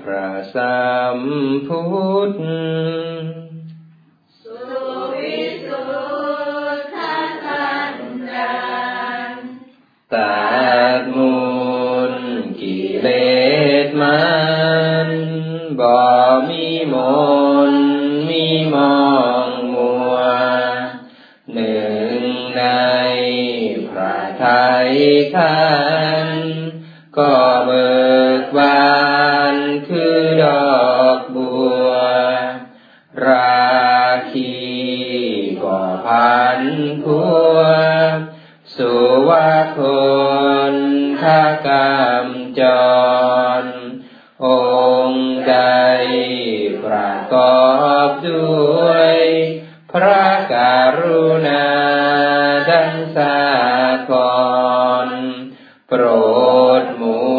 [0.02, 0.78] พระสั
[1.18, 1.20] ม
[1.68, 1.82] พุ
[2.30, 2.42] ทธ
[4.42, 4.60] สุ
[5.14, 5.84] วิสุ
[6.78, 6.96] ทธ
[7.44, 7.98] สัน
[8.30, 8.58] ดา
[9.32, 9.34] น
[10.14, 10.38] ตั
[11.00, 11.38] ดมู
[12.12, 12.14] ล
[12.60, 13.08] กิเล
[13.86, 14.20] สมั
[15.08, 15.10] น
[15.80, 15.96] บ่
[16.48, 17.37] มีมนมี
[18.74, 19.08] มอ
[19.48, 20.16] งมัว
[21.54, 22.22] หนึ่ง
[22.58, 22.64] ใน
[23.90, 24.46] พระไท
[24.88, 24.92] ย
[25.36, 25.62] ท่า
[26.26, 26.28] น
[27.18, 27.98] ก็เบิ
[28.42, 28.88] กบา
[29.54, 29.56] น
[29.88, 30.46] คือด
[30.86, 31.52] อกบั
[31.86, 31.90] ว
[33.26, 33.68] รา
[34.32, 34.56] คี
[35.64, 36.62] ก็พัน
[37.04, 37.20] พั
[37.54, 37.58] ว
[38.76, 38.94] สุ
[39.30, 39.80] วาค
[40.74, 40.76] น
[41.22, 42.28] ทากรรม
[42.60, 42.62] จ
[43.62, 43.64] ร
[44.44, 44.46] อ
[47.34, 47.72] กอ
[48.10, 48.50] บด้
[48.86, 49.16] วย
[49.92, 50.56] พระก
[51.00, 51.68] รุณา
[52.70, 53.40] ดังสา
[54.12, 54.14] ก
[55.06, 55.10] ร
[55.88, 56.04] โปร
[56.82, 57.38] ดหมู่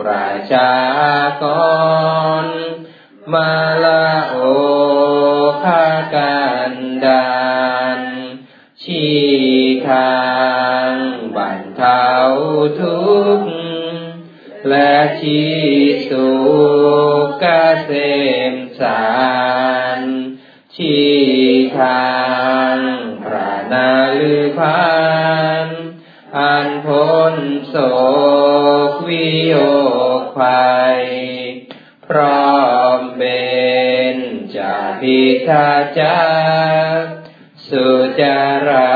[0.00, 0.74] ประชา
[1.42, 1.44] ก
[2.44, 2.46] ร
[3.32, 3.52] มา
[3.84, 4.36] ละโอ
[5.64, 6.38] คากั
[6.72, 6.74] น
[7.04, 7.36] ดา
[7.98, 8.00] น
[8.82, 9.18] ชี้
[9.88, 10.18] ทา
[10.90, 10.92] ง
[11.36, 12.06] บรรเทา
[12.80, 12.98] ทุ
[13.38, 13.50] กข์
[14.68, 15.52] และชี้
[16.08, 16.28] สุ
[17.24, 17.44] ขเก
[17.88, 17.90] ษ
[18.37, 18.37] ม
[18.80, 19.06] สา
[19.98, 20.00] ร
[20.74, 21.08] ชี้
[21.78, 22.12] ทา
[22.74, 22.78] ง
[23.22, 24.88] พระนาลือพา
[25.66, 25.68] น
[26.38, 27.36] อันพ้น
[27.68, 27.74] โศ
[28.90, 29.54] กวิโย
[30.20, 31.02] คภัย
[32.06, 32.58] พร้อ
[32.98, 33.42] มเป็
[34.14, 34.16] น
[34.56, 35.70] จะพิทา
[36.00, 36.28] จา
[37.00, 37.02] ก
[37.68, 37.88] สุ
[38.20, 38.92] จารา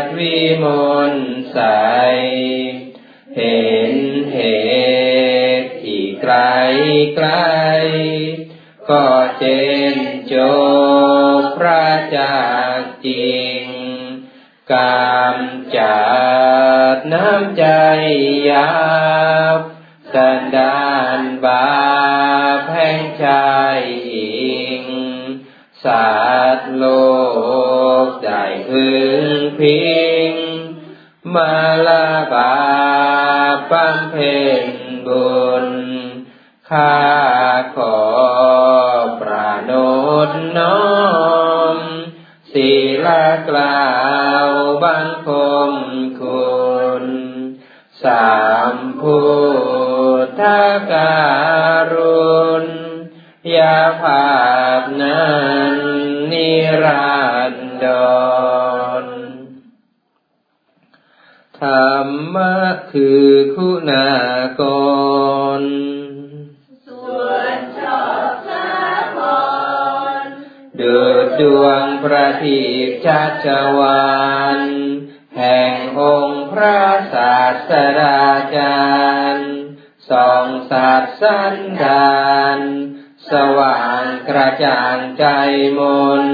[0.00, 0.64] ตวิม
[1.12, 1.14] ล
[1.52, 1.58] ใส
[3.36, 3.94] เห็น
[4.32, 4.38] เห
[5.60, 6.34] ตุที่ไกล
[7.16, 7.28] ไกล
[8.90, 9.06] ก็
[9.38, 9.44] เจ
[9.94, 10.34] นโจ
[11.40, 11.86] บพระ
[12.16, 12.38] จา
[12.78, 13.64] กจริง
[14.72, 15.36] กาม
[15.76, 15.98] จั
[16.94, 17.64] ดน้ำใจ
[18.50, 18.70] ยา
[19.58, 19.60] บ
[20.12, 20.86] สันดา
[21.18, 21.68] นบา
[22.58, 23.80] ปแห่งชาย
[24.12, 24.38] อิ
[24.82, 24.84] ง
[25.84, 26.08] สั
[26.56, 26.84] ตว์โล
[28.06, 28.88] กได้พึ
[29.36, 29.88] งพิ
[30.30, 30.32] ง
[31.34, 31.54] มา
[31.86, 32.56] ลาบา
[33.54, 34.66] ปบำเพ็ญ
[35.06, 35.68] บุญ
[36.70, 37.17] ข้า
[40.28, 40.88] ดน้อ
[41.74, 41.76] ม
[42.52, 42.70] ศี
[43.06, 43.08] ล
[43.48, 43.88] กล่า
[44.46, 44.48] ว
[44.82, 45.28] บังค
[45.70, 45.72] ม
[46.20, 46.48] คุ
[47.02, 47.04] ณ
[48.02, 48.36] สา
[48.72, 49.22] มพุ
[50.24, 50.42] ทธ
[50.90, 51.18] กา
[51.92, 52.66] รุณ
[53.56, 54.28] ยาภา
[54.80, 55.28] พนั้
[55.74, 55.76] น
[56.30, 56.50] นิ
[56.84, 57.18] รั
[57.52, 57.54] น
[57.84, 57.86] ด
[59.02, 59.04] ร
[61.60, 61.68] ธร
[62.06, 62.56] รมะ
[62.92, 64.10] คือคุณา
[64.60, 64.62] ก
[65.60, 65.62] ร
[71.40, 73.46] ดวงประทีปชัช
[73.78, 74.12] วา
[74.58, 74.60] น
[75.38, 76.82] แห่งองค์พระ
[77.14, 77.38] ศา
[77.70, 78.22] สดา
[78.56, 78.86] จา
[79.34, 79.52] รย์
[80.10, 82.22] ส่องสัตว์สันดา
[82.58, 82.60] น
[83.30, 85.24] สว่างกระจ่างใจ
[85.78, 85.80] ม
[86.22, 86.26] น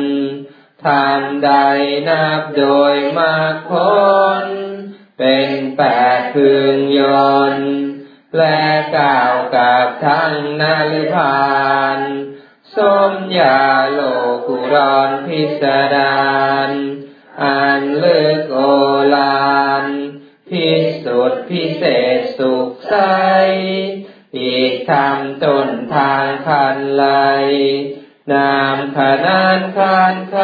[0.85, 1.53] ทำใด
[2.09, 3.73] นับโดยมากผ
[4.45, 4.47] ล
[5.19, 5.83] เป็นแป
[6.19, 7.01] ดพึงย
[7.55, 7.75] นต์
[8.37, 8.61] และ
[8.97, 11.45] ก้าวกับทั้งนาลพา
[11.99, 12.01] น
[12.77, 12.79] ส
[13.11, 14.01] มยาโล
[14.47, 15.63] กุรอนพิส
[15.95, 16.17] ดา
[16.69, 16.71] ร
[17.43, 18.59] อันลึกโอ
[19.15, 19.87] ลาน
[20.49, 20.69] พิ
[21.05, 21.85] สุทธิพิเศ
[22.19, 22.95] ษสุขใส
[24.39, 27.05] อีกทำต้นทางคันไล
[28.33, 30.37] นามขนานคานไค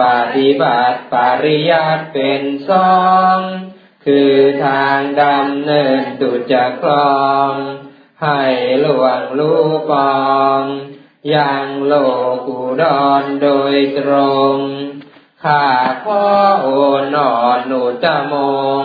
[0.00, 0.02] ป
[0.34, 1.14] ฏิบัติป
[1.44, 2.96] ริยัติเป็นสอ
[3.36, 3.38] ง
[4.06, 4.34] คือ
[4.66, 7.52] ทางดำเนินตุจะคลอง
[8.22, 8.42] ให้
[8.80, 9.54] หลวงลู
[9.90, 10.16] ปอ
[10.60, 10.62] ง
[11.34, 11.92] ยังโล
[12.46, 14.10] กุดอนโดยตร
[14.54, 14.58] ง
[15.44, 15.66] ข้า
[16.04, 16.24] พ่อ
[16.62, 16.68] โอ
[17.14, 18.34] นอนหนุตม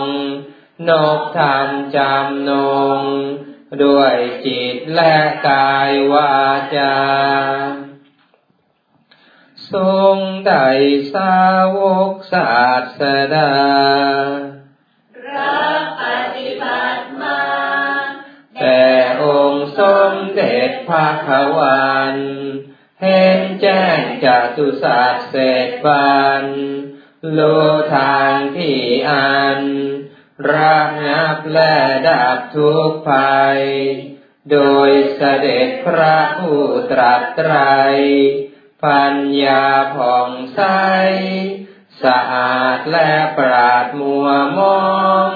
[0.00, 0.02] ง
[0.88, 2.50] นกทำจำน
[2.98, 3.00] ง
[3.82, 5.16] ด้วยจิตและ
[5.46, 6.36] กายวา
[6.76, 6.96] จา
[9.72, 10.16] ทรง
[10.46, 10.66] ได้
[11.12, 11.38] สา
[11.76, 11.80] ว
[12.10, 12.52] กศา
[12.98, 13.00] ส
[13.34, 13.54] ดา
[15.36, 16.02] รับป
[16.36, 17.40] ฏิบัติมา
[18.60, 18.82] แต่
[19.22, 19.80] องค์ส
[20.10, 21.28] มเด็จพระข
[21.58, 22.16] วัน
[23.00, 25.36] เห็นแจ้งจากตุศาสตร์เศ
[25.66, 26.44] ษบัน
[27.36, 28.78] รู้ทางที่
[29.10, 29.60] อัน
[30.50, 31.76] ระงับและ
[32.08, 33.60] ดับทุกภัย
[34.50, 37.54] โดยเสด็จพระผู้ตรัสไตร
[38.84, 40.60] ปัญญาผ่องใส
[42.04, 44.28] สะอาดและปราดมัว
[44.58, 44.92] มอ
[45.28, 45.30] ง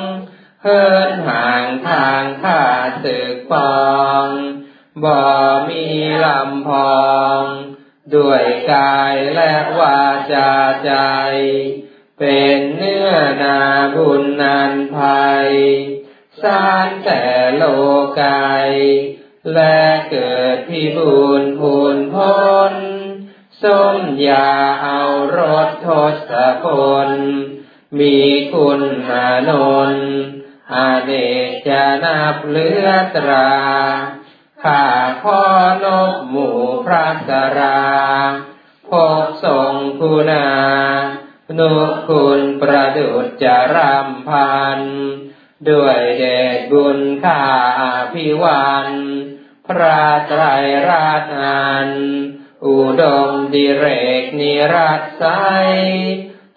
[0.63, 2.63] เฮินห่างทางข้า
[3.05, 3.87] ศึกปอ
[4.25, 4.29] ง
[5.05, 5.21] บ่
[5.69, 5.85] มี
[6.25, 7.01] ลำพอ
[7.41, 7.43] ง
[8.15, 10.01] ด้วยกายและวา
[10.33, 10.53] จา
[10.85, 10.93] ใจ
[12.19, 13.11] เป็นเนื้อ
[13.43, 13.61] นา
[13.95, 15.51] บุญนันภัย
[16.43, 17.23] สารแต่
[17.57, 17.65] โล
[18.23, 18.71] กาย
[19.55, 19.79] และ
[20.11, 22.37] เกิดที่บุญพูนพ้
[22.73, 22.75] น
[23.63, 23.65] ส
[23.97, 24.51] มยา
[24.83, 25.01] เอา
[25.39, 25.89] รถท
[26.31, 26.33] ศ
[26.65, 26.67] พ
[27.09, 27.11] ล
[27.99, 28.17] มี
[28.53, 29.51] คุณอาน
[29.91, 29.93] น
[30.75, 31.13] อาเน
[31.49, 33.51] กจะนับเลือตรา
[34.67, 34.87] ข้า
[35.23, 35.41] พ่อ
[35.85, 37.85] นบหมู่พระสรา
[38.89, 38.91] พ
[39.23, 40.49] บทรงคุณา
[41.59, 41.75] นุ
[42.09, 43.45] คุณประดุจจ
[43.75, 44.81] รำพัน
[45.71, 46.25] ด้วยเด
[46.57, 47.43] ชบุญข้า
[47.81, 48.89] อภิวัน
[49.69, 50.43] พระไตร
[50.89, 51.91] ราชอัน
[52.67, 53.87] อุดมดิเร
[54.23, 55.25] กนิรัตไซ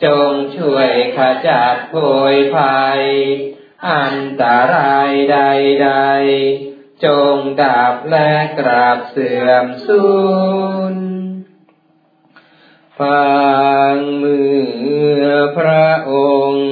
[0.03, 1.95] จงช่วยขจัดโพ
[2.34, 3.03] ยภัย
[3.89, 4.43] อันต
[4.74, 6.69] รายใดๆ
[7.06, 10.06] จงดับและกราบเสื่อมสู
[10.93, 10.95] ญ
[13.00, 13.30] ฟั
[13.93, 14.39] งมื
[15.22, 15.24] อ
[15.58, 16.14] พระอ
[16.52, 16.70] งค์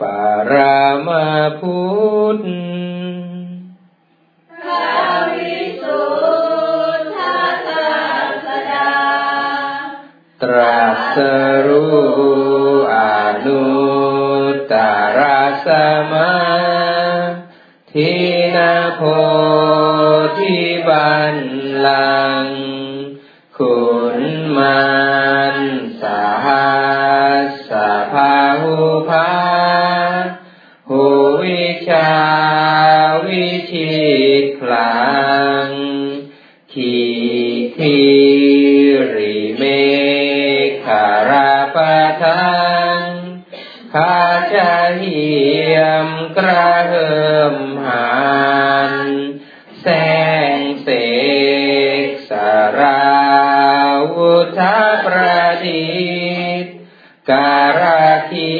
[0.00, 1.26] ปารามา
[1.60, 1.82] พุ
[2.34, 2.40] ทธ
[4.52, 4.90] พระ
[5.34, 6.02] วิสุ
[6.98, 7.18] ทธ
[7.66, 7.96] ศา
[8.46, 8.92] สดา
[10.42, 10.82] ตรั
[11.16, 11.18] ส
[11.66, 12.00] รู้
[12.94, 12.96] อ
[13.44, 13.64] นุ
[14.54, 14.74] ตต
[15.18, 15.20] ร
[15.66, 15.68] ส
[16.12, 16.51] มา
[17.96, 18.12] ที
[18.56, 19.02] นาโพ
[20.38, 21.36] ธิบัน
[21.86, 22.46] ลัง
[23.56, 23.78] ขุ
[24.18, 24.20] น
[24.56, 24.82] มั
[25.54, 25.56] น
[26.00, 26.72] สาหั
[27.44, 28.76] สสะพาหุ
[29.08, 29.32] ภา
[30.88, 31.04] หู
[31.44, 32.12] วิชา
[33.26, 34.21] วิชิ
[44.98, 45.32] เหี
[45.76, 47.12] ยมกระเหิ
[47.54, 48.12] มหา
[48.90, 48.92] น
[49.80, 49.86] แส
[50.56, 50.88] งเส
[52.06, 53.02] กสารา
[54.14, 54.60] วุธ
[55.04, 55.92] ประดิ
[56.64, 56.74] ษฐ์
[57.30, 58.54] การาคิ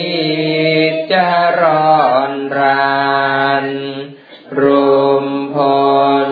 [0.91, 1.29] ดจะ
[1.61, 3.67] ร้อนราน
[4.59, 5.57] รุมพ
[6.29, 6.31] ล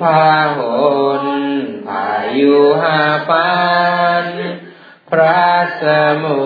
[0.00, 0.58] พาห
[1.24, 1.26] น
[1.86, 3.52] พายุหาปั
[4.24, 4.26] น
[5.10, 5.48] พระ
[5.82, 5.84] ส
[6.22, 6.42] มุ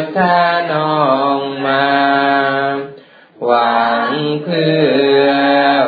[0.00, 1.04] ทธานอ
[1.36, 1.93] งมา
[4.44, 4.74] เพื่
[5.24, 5.28] อ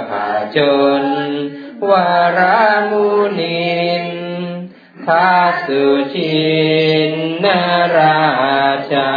[0.08, 0.58] ผาจ
[1.02, 1.04] น
[1.90, 3.06] วารามุ
[3.38, 4.06] นิน
[5.04, 5.30] ทา
[5.64, 6.46] สุชิ
[7.10, 7.12] น
[7.44, 7.60] นา
[7.96, 8.20] รา
[8.92, 9.12] ชา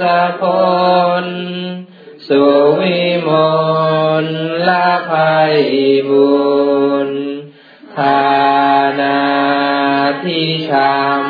[0.00, 0.42] สะพ
[1.24, 1.26] ล
[2.28, 2.42] สุ
[2.78, 3.28] วิม
[4.24, 4.26] ล
[4.68, 5.56] ละภัย
[6.08, 6.34] บุ
[7.08, 7.10] ญ
[7.96, 8.20] ทา
[9.00, 9.20] นา
[10.22, 11.24] ที่ชาม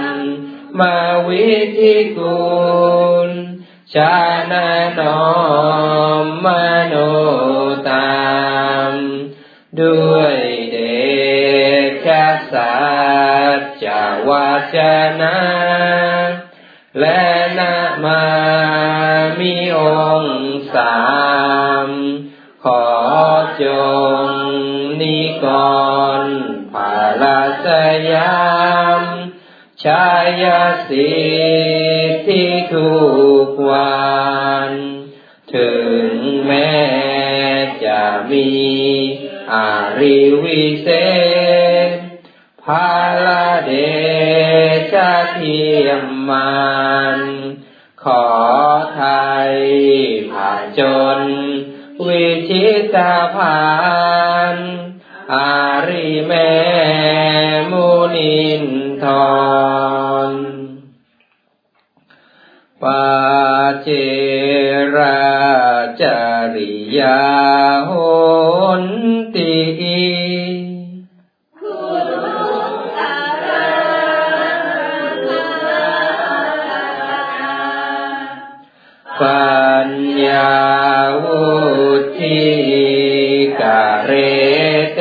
[0.79, 0.97] มา
[1.27, 2.45] วิธิกุ
[3.29, 3.31] ล
[3.95, 4.17] ชา
[4.51, 4.53] ณ
[4.99, 5.27] นอ
[5.85, 5.86] น
[23.63, 23.65] จ
[24.27, 24.29] ง
[25.01, 25.47] นิก
[26.21, 26.25] ร
[26.73, 27.67] ภาลาส
[28.13, 28.41] ยา
[29.01, 29.03] ม
[29.85, 30.09] ชา
[30.43, 30.45] ย
[30.89, 31.13] สิ
[32.11, 32.93] ทธิทุ
[33.47, 34.07] กวั
[34.71, 34.73] น
[35.55, 35.75] ถึ
[36.07, 36.11] ง
[36.47, 36.81] แม้
[37.85, 38.51] จะมี
[39.53, 40.89] อาริวิเศ
[41.89, 41.91] ษ
[42.65, 42.95] ภา
[43.27, 43.73] ลาเด
[44.93, 44.95] ช
[45.33, 46.61] เทียมมั
[47.19, 47.21] น
[48.03, 48.27] ขอ
[48.95, 49.03] ไท
[49.51, 49.53] ย
[50.31, 50.81] ผ่าจ
[51.19, 51.21] น
[52.97, 53.61] ตาพา
[54.55, 54.57] น
[55.35, 55.55] อา
[55.89, 56.53] ริแม่
[57.71, 58.65] มุนิน
[59.03, 59.05] ท
[60.29, 60.33] ร
[62.83, 63.07] ปา
[63.83, 63.89] เจ
[64.97, 65.23] รา
[66.01, 66.05] จ
[66.55, 67.23] ริยา
[67.89, 67.91] ห
[68.81, 68.85] น
[69.35, 69.57] ติ
[79.21, 79.55] ปั
[79.89, 79.91] ญ
[80.27, 80.57] ญา
[81.23, 81.86] วุ
[82.21, 82.41] ธิ
[83.61, 84.13] กะเร
[84.95, 85.01] เต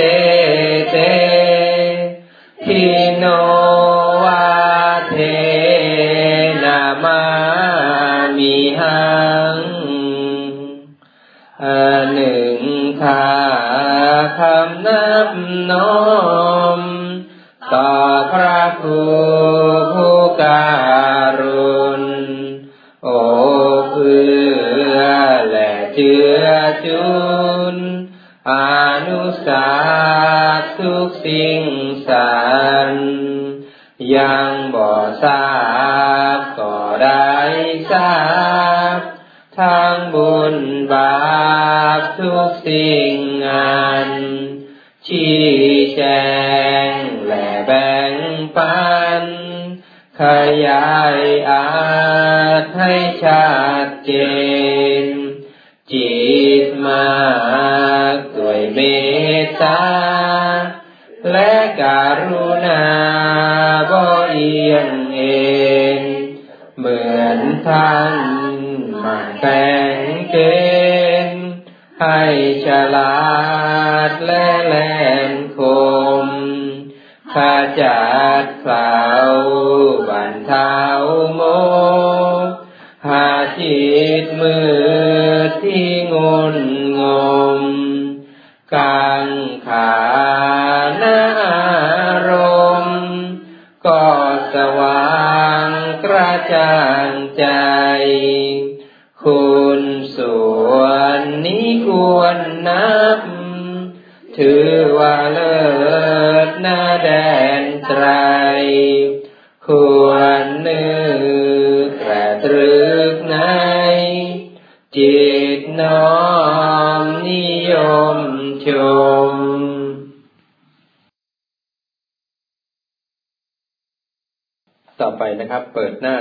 [0.92, 0.96] เต
[2.66, 2.86] ทิ
[3.18, 3.26] โน
[4.24, 4.46] วา
[5.10, 5.16] เท
[6.64, 7.22] นามา
[8.38, 9.06] มิหั
[9.56, 9.58] ง
[11.64, 11.66] อ
[12.14, 12.62] หนึ่ง
[13.02, 13.28] ข้า
[14.38, 15.30] คำนับ
[15.72, 15.96] น้อ
[16.78, 16.80] ม
[17.74, 17.92] ต่อ
[18.32, 19.10] พระผู้
[19.94, 20.66] ผู้กา
[21.40, 22.04] รุณ
[23.04, 23.10] โอ
[26.86, 27.08] อจุ
[27.76, 27.78] น
[28.52, 28.54] อ
[29.08, 29.68] นุสา
[30.80, 31.64] ทุกสิ่ง
[32.08, 32.34] สา
[32.92, 32.94] ร
[34.16, 34.92] ยังบ่
[35.24, 35.48] ทรา
[36.38, 37.36] บก็ได้
[37.92, 38.16] ทรา
[38.98, 39.00] บ
[39.58, 40.56] ทางบุญ
[40.94, 43.14] บาปทุกสิ่ง
[43.46, 44.10] งาน
[45.08, 45.46] ชี้
[45.96, 46.04] แจ
[46.88, 46.92] ง
[47.28, 48.14] และแบ่ง
[48.56, 48.86] ปั
[49.22, 49.24] น
[50.20, 50.24] ข
[50.66, 51.20] ยาย
[51.50, 51.68] อา
[52.62, 53.48] จให้ชั
[53.86, 54.12] ดเจ
[55.04, 55.25] น
[56.86, 57.08] มา
[58.38, 58.80] ด้วยเม
[59.42, 59.82] ตตา
[61.32, 62.86] และการุณา
[63.92, 65.22] บ่เอียงเอ
[65.98, 66.00] ง
[66.78, 68.16] เหมือนท่าน
[69.04, 70.00] มันแต่ง
[70.32, 70.38] เก
[71.28, 71.48] ณฑ์
[72.02, 72.22] ให้
[72.66, 73.18] ฉลา
[74.10, 74.76] ดและแหล
[75.32, 75.60] มค
[76.26, 76.28] ม
[77.34, 77.36] ข
[77.82, 78.04] จั
[78.44, 78.85] ดเฝ้า
[96.54, 96.56] ก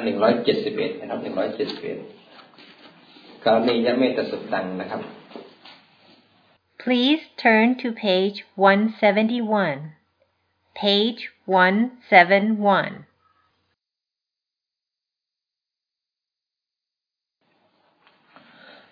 [0.04, 1.98] หน้าหนึ่งร้อยเจ็ดสิบเอ็ดนะครับหนึ่งร้อยเจ็ดสิบเอ็ด
[3.44, 5.00] กรณียเมตสุตังนะครับ
[6.82, 9.78] Please turn to page 171.
[10.82, 13.13] Page 171.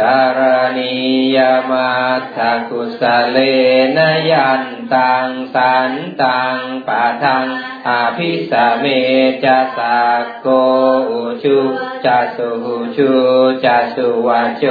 [0.00, 0.40] การ
[0.78, 0.94] ณี
[1.36, 1.38] ย
[1.70, 2.38] มัตถ
[2.68, 3.38] กุสเล
[3.96, 3.98] น
[4.30, 4.62] ยัน
[4.94, 7.46] ตังสันตังปะทัง
[7.88, 8.84] อภิสเม
[9.44, 10.46] จะสากโก
[11.10, 11.60] อุชุ
[12.04, 13.12] จะสุหุชุ
[13.64, 14.64] จะสุวะโจ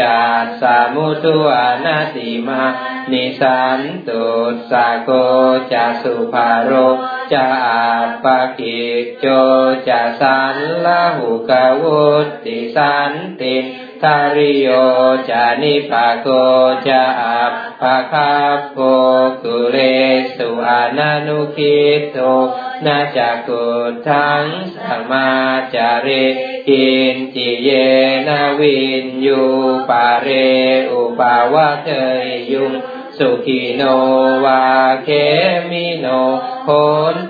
[0.00, 0.16] จะ
[0.60, 2.62] สามุตุอนาติมา
[3.12, 4.24] นิสันตุ
[4.70, 5.10] สาโก
[5.72, 6.72] จะสุภาโร
[7.32, 7.84] จะอา
[8.24, 9.26] ปะกิจโจ
[9.88, 11.50] จะสันละหุก
[11.80, 12.02] วุ
[12.44, 13.56] ติสันติ
[14.02, 14.68] ทาริโย
[15.28, 16.28] จานิภาโก
[16.88, 18.32] จะอัปภาคา
[18.72, 18.80] โก
[19.42, 19.76] กุเล
[20.36, 21.78] สุอานานุคิ
[22.10, 22.18] โต
[22.84, 23.64] นาจักุ
[24.06, 24.44] ทัง
[24.74, 24.76] ส
[25.10, 25.28] มา
[25.74, 26.24] จาริ
[26.68, 27.70] กินจิเย
[28.28, 29.42] นาวินยู
[29.88, 30.28] ปาเร
[30.90, 31.90] อุปาวะเท
[32.24, 32.72] ยยุง
[33.18, 33.82] สุขีโน
[34.44, 34.64] วา
[35.04, 35.08] เค
[35.70, 36.06] มิโน
[36.64, 36.70] โน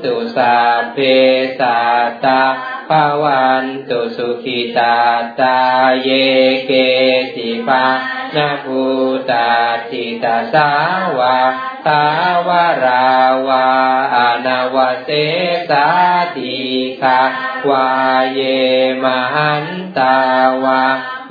[0.05, 0.57] ตุสา
[0.93, 0.99] เพ
[1.59, 1.77] สา
[2.25, 2.43] ตา
[2.89, 4.97] ภาวันตุสุขิตา
[5.41, 5.59] ตา
[6.03, 6.09] เย
[6.67, 6.71] เก
[7.35, 7.85] ติปา
[8.37, 8.83] นาภู
[9.31, 9.49] ตา
[9.89, 10.71] ทิตาสา
[11.19, 11.39] วา
[11.87, 12.03] ทา
[12.47, 13.07] วารา
[13.49, 13.67] วา
[14.17, 15.09] อนาวเส
[15.71, 15.87] สา
[16.37, 16.55] ติ
[17.03, 17.21] คา
[17.69, 17.87] วา
[18.33, 18.41] เย
[19.03, 19.05] ม
[19.35, 19.67] หัน
[19.99, 20.17] ตา
[20.65, 20.83] วา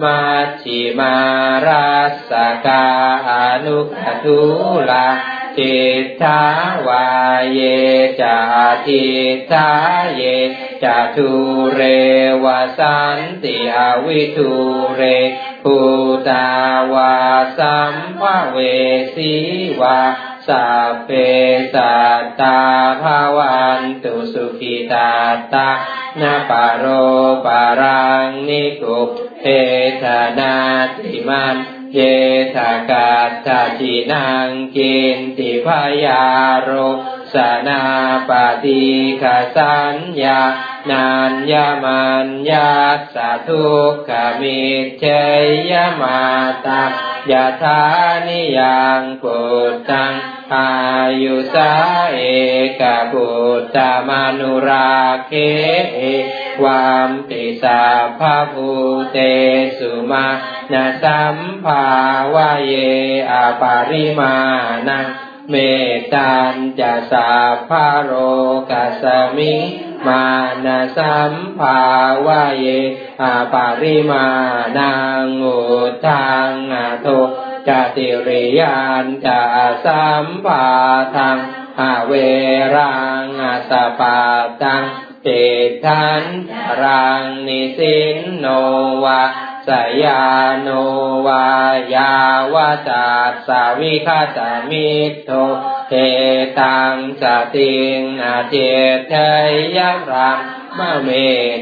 [0.02, 1.16] มัชชิมา
[1.66, 1.92] รั
[2.30, 2.32] ส
[2.66, 2.86] กา
[3.30, 3.32] อ
[3.66, 4.40] นุขทุ
[4.90, 5.08] ลา
[5.58, 6.42] จิตทา
[6.88, 7.08] วา
[7.54, 7.60] เย
[8.22, 8.38] จา
[8.86, 9.06] ทิ
[9.52, 9.70] ทา
[10.16, 10.24] เย
[10.84, 11.30] จาทุ
[11.74, 11.82] เร
[12.44, 12.46] ว
[12.80, 14.54] สันติอวิทุ
[14.96, 15.02] เร
[15.64, 15.78] ภู
[16.30, 16.48] ตา
[16.94, 17.16] วา
[17.58, 18.22] สัมภ
[18.52, 18.58] เว
[19.16, 19.34] สี
[19.82, 20.00] วา
[20.48, 21.10] สัพเพ
[21.74, 22.60] สัตตา
[23.02, 25.12] ภาวันตุสุขิตา
[25.54, 25.70] ตา
[26.22, 26.86] นาปโร
[27.46, 29.00] ปารังนิกุ
[29.42, 29.46] เท
[30.02, 30.04] ธ
[30.40, 30.56] นา
[30.96, 32.00] ติมัน เย
[32.56, 33.14] สากา
[33.48, 35.68] ตจินังกินติพ
[36.06, 36.26] ยา
[36.68, 36.90] รุ
[37.34, 37.36] ส
[37.68, 37.82] นา
[38.30, 38.32] ป
[38.64, 38.84] ฏิ
[39.22, 39.24] ค
[39.56, 40.42] สัญญา
[40.90, 41.54] นัญญ
[41.84, 42.72] มันญา
[43.16, 44.12] สาทุกข
[44.42, 44.62] มิ
[45.00, 45.06] เช
[45.72, 46.22] ยมา
[46.66, 46.84] ตา
[47.32, 47.82] ยาธา
[48.28, 49.40] นิยังปุ
[49.72, 50.14] ตตัง
[50.54, 50.72] อา
[51.24, 51.72] ยุสา
[52.14, 52.20] เอ
[52.80, 53.28] กปุ
[53.60, 54.92] ตตามานุรา
[55.28, 55.32] เค
[55.98, 56.00] อ
[56.64, 57.84] วามปิสา
[58.20, 58.70] ภาภู
[59.12, 59.18] เต
[59.78, 60.28] สุมา
[60.72, 61.88] นาสัมภา
[62.34, 62.74] วะเย
[63.32, 64.36] อปาริมา
[64.88, 65.06] นัง
[65.50, 65.56] เม
[66.14, 67.30] ตันจะสา
[67.70, 68.12] ภาโร
[68.72, 69.04] กัส
[69.38, 69.62] มิง
[70.08, 70.26] มา
[70.66, 71.82] นาสัมภา
[72.26, 72.66] วะเย
[73.22, 74.28] อาปาริมา
[74.78, 75.58] นังอุ
[76.06, 77.08] ทังอาโท
[77.68, 79.42] จติริยานจะ
[79.86, 80.68] สัมภา
[81.16, 81.38] ทัง
[81.80, 82.14] อาเว
[82.76, 84.20] รังอาสปา
[84.62, 84.84] ตัง
[85.24, 85.30] เจ
[85.86, 86.24] ทัน
[86.82, 88.46] รังนิสินโน
[89.04, 89.22] วา
[89.68, 89.70] ส
[90.04, 90.24] ยา
[90.62, 90.68] โน
[91.28, 91.48] วา
[91.94, 92.14] ยา
[92.54, 93.06] วาจา
[93.48, 94.90] สาวิคาตามิ
[95.26, 95.32] โต
[95.90, 95.94] เท
[96.60, 97.24] ตังส
[97.56, 98.56] ติงอาเจ
[99.08, 99.14] เท
[99.78, 99.80] ย
[100.12, 100.40] รัง
[100.78, 101.10] มะเม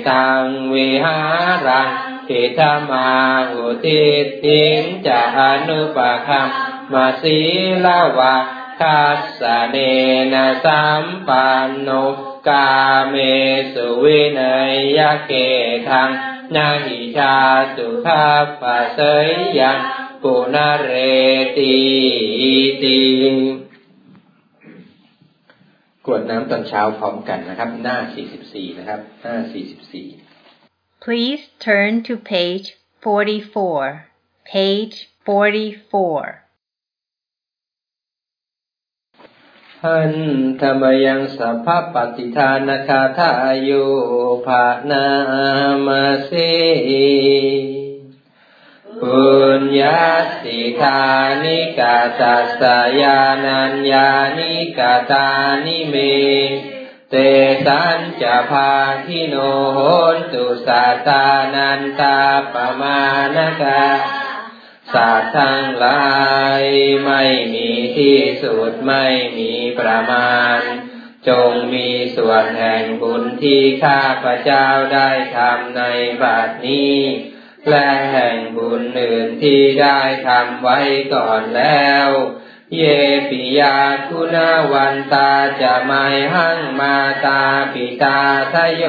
[0.09, 0.43] ตัง
[0.73, 1.19] วิหา
[1.67, 1.89] รัง
[2.27, 3.11] ทิธมา
[3.51, 4.03] อุทิ
[4.43, 5.97] ติงจะอนุป
[6.27, 6.47] คัม
[6.91, 7.37] มาสี
[7.85, 8.35] ลาวะ
[8.79, 9.75] คัสสเน
[10.33, 11.89] นะสัมปันโน
[12.47, 12.69] กา
[13.09, 13.15] เม
[13.73, 15.31] สุวินัยยเก
[15.89, 16.09] ทัง
[16.55, 17.35] นาหิชา
[17.75, 18.25] สุขา
[18.61, 19.27] ปัสย
[19.59, 19.79] ยัง
[20.23, 20.91] ปุนาเร
[21.57, 21.75] ติ
[22.83, 22.99] ติ
[26.05, 27.97] กวดน้ำตอนเช้าพร้อมกันนะครับ หน้า
[28.37, 29.35] 44 นะครับ หน้า
[30.19, 32.67] 44 Please turn to page
[33.03, 34.95] 44 page
[35.25, 36.48] 44
[39.85, 40.13] หัน
[40.61, 43.31] ธรรมยังสัพพปฏิทานคาทา
[43.67, 43.85] ยุ
[44.45, 45.05] ภานา
[45.85, 46.51] มาสี
[49.01, 49.27] ปุ
[49.59, 50.01] ญญา
[50.41, 51.01] สิทา
[51.43, 52.61] นิกาตัส
[53.01, 55.27] ยานัญญานิกาตา
[55.65, 55.95] นิเม
[57.09, 57.15] เต
[57.65, 58.71] สันจะพา
[59.05, 59.35] ทิโน
[59.73, 59.79] โห
[60.15, 61.25] นตุสัตา
[61.55, 62.17] นันตา
[62.53, 62.99] ปมา
[63.35, 63.83] ณกา
[64.93, 66.03] สัตว์ทั้งหลา
[66.59, 66.61] ย
[67.05, 67.23] ไม่
[67.53, 69.05] มีที่สุดไม่
[69.37, 70.59] มีประมาณ
[71.27, 75.81] จงมีส่วนแห่งบุญที่ข้าพระเจ้าได้ทำใน
[76.21, 76.97] บัดนี้
[77.69, 80.79] และแห่งบุญอื่นที่ได้ทำไว้
[81.13, 82.07] ก่อนแล้ว
[82.77, 82.83] เย
[83.29, 83.77] ปิยา
[84.07, 84.37] คุณ
[84.73, 85.31] วันตา
[85.61, 88.19] จะไม่หั่งมาตาปิตา
[88.53, 88.85] ทโย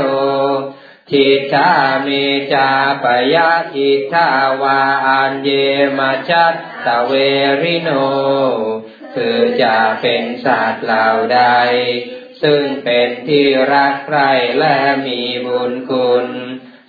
[1.11, 1.71] ทิฏา
[2.03, 2.09] เม
[2.53, 2.71] จา
[3.03, 3.05] ป
[3.35, 4.29] ยาทิฏา
[4.63, 5.51] วาอันเย
[5.99, 6.55] มาชัต
[6.87, 7.13] ตะเว
[7.63, 7.91] ริโน
[9.15, 11.43] คือจะเป็นสัตว์เหล่าใด
[12.43, 16.27] ซึ่งเป็นที่รักใคร่และมีบุญคุณ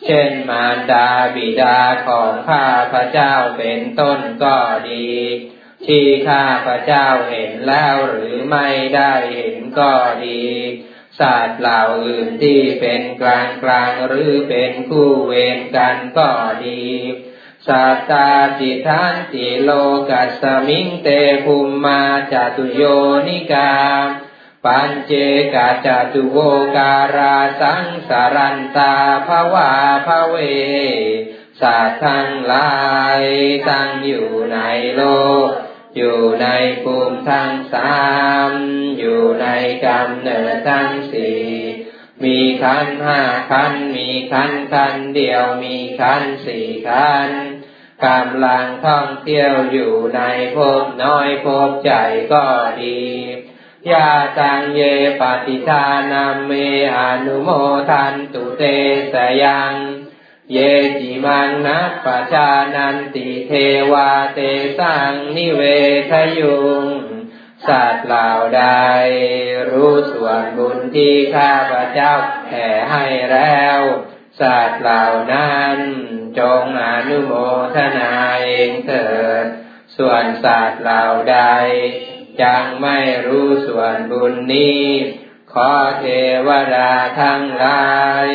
[0.05, 4.57] เช่นมารดาบิดาของข้าพระเจ้าเป็นต้นก็
[4.89, 5.09] ดี
[5.87, 9.93] ที่ข้าพระเจ้าเห็นแล้วหรือไม่ได้เห็นก็
[10.25, 10.43] ดี
[11.19, 16.29] สัตว์เหล่าอื่นที่เป็นกลางกลางหรือเป็นคู่เวรกันก็
[16.65, 16.85] ดี
[17.67, 19.69] สัตตาจิทันติโล
[20.09, 21.07] กัสมิงเต
[21.45, 22.01] ภูมมา
[22.31, 22.83] จตุโย
[23.27, 23.73] นิกา
[24.65, 25.11] ปัญเจ
[25.53, 26.37] กาจตุโว
[26.77, 28.93] การาสังสารันตา
[29.27, 29.71] ภวา
[30.05, 30.35] ภเว
[31.61, 32.71] สัตว์ทั้งหลา
[33.19, 33.21] ย
[33.69, 34.59] ตั้งอยู่ใน
[34.95, 35.03] โล
[35.47, 35.49] ก
[35.95, 36.47] อยู่ใน
[36.83, 37.93] ภูมิทั้งสา
[38.49, 38.51] ม
[38.99, 39.47] อยู่ใน
[39.85, 41.39] กำเนิดทั้งสี่
[42.23, 43.21] มีขันห้า
[43.51, 47.29] ขันมีขันขันเดียวมีขันสี่ขัน
[48.05, 50.21] กำลังท่องเที่ยวอยู่ใน
[50.55, 52.45] ภพน้อยภพใหญ่ก็
[52.81, 53.01] ดี
[53.91, 54.81] ยาตังเย
[55.21, 56.51] ปฏิทานาเม
[56.97, 57.49] อนุโม
[57.89, 58.63] ทันตุเต
[59.13, 59.73] สยัง
[60.53, 60.57] เย
[60.99, 63.51] จิมังนัปชานันติเท
[63.91, 64.39] วาเต
[64.79, 65.61] สังนิเว
[66.11, 66.85] ทยุง
[67.67, 68.63] สัตว์เหล่าใด
[69.69, 72.13] รู้ส่วนบุญที่ข้าพระเจ้า
[72.45, 73.79] แผ่ให้แล้ว
[74.41, 75.77] สัตว์เหล่านั้น
[76.39, 77.33] จงอนุโม
[77.75, 79.09] ทนาเองเถิ
[79.43, 79.45] ด
[79.97, 81.39] ส่วนสัตว์เหล่าใด
[82.41, 84.85] จังไม่รู้ส่วนบุญนี้
[85.53, 86.05] ขอเท
[86.47, 86.91] วดา
[87.21, 87.85] ทั้งหลา
[88.25, 88.27] ย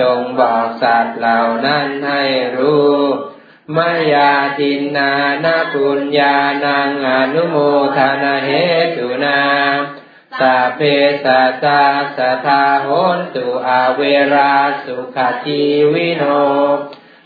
[0.00, 2.24] จงบอกสัตว์เหล่านั้นให้
[2.58, 2.98] รู้
[3.76, 5.12] มายาตินนา
[5.44, 7.56] นาปุญญานังอนุโม
[7.96, 8.50] ทนาเห
[8.96, 9.42] ตุนา
[10.38, 10.80] สาเพ
[11.24, 11.84] สัตา
[12.16, 14.00] สทาโหนตุอาเว
[14.34, 15.62] ราสุขจี
[15.92, 16.24] วิโน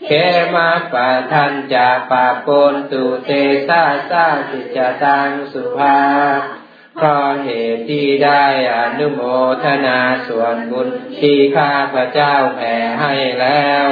[0.05, 0.09] เข
[0.53, 3.29] มาปะทันจะปะปนตุเต
[3.67, 5.99] สาสาสิจตังสุภา
[6.95, 9.21] เพราะเหตุที่ได้อนุโม
[9.63, 10.87] ทนาส่วนบุญ
[11.19, 13.87] ที่ข้าพระเจ้าแผ่ให้แล้ว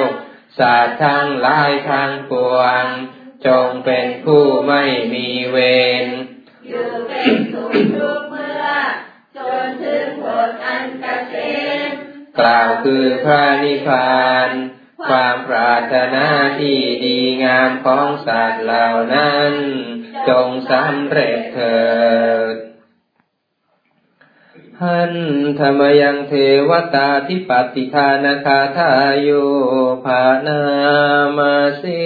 [0.60, 2.86] สัตว์ทั้งหลายทั้งปวง
[3.48, 4.84] จงเป็นผู้ไม่
[5.14, 5.58] มีเว
[6.04, 6.06] ร
[6.70, 8.66] อยู่เป็นสุขทุกเมื่อ
[9.38, 11.36] จนถึงผลอันเกษ
[11.88, 11.90] ม
[12.40, 14.50] กล่าวคือพระนิพพาน
[15.10, 16.26] ความปรารถนา
[16.60, 19.54] ที่ดีงามของสัตว์เหล่านั้น
[20.30, 21.80] จงสำเร็จเถิ
[22.54, 22.56] ด
[24.86, 25.14] หัน
[25.60, 26.34] ธรรมยังเท
[26.70, 29.30] วตาทิปติทานคาทาโย
[30.06, 30.62] ภานา
[31.38, 32.04] มาสี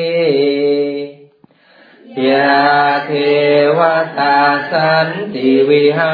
[2.28, 2.56] ยา
[3.06, 3.12] เท
[3.78, 3.80] ว
[4.20, 4.38] ตา
[4.72, 6.14] สันติวิหา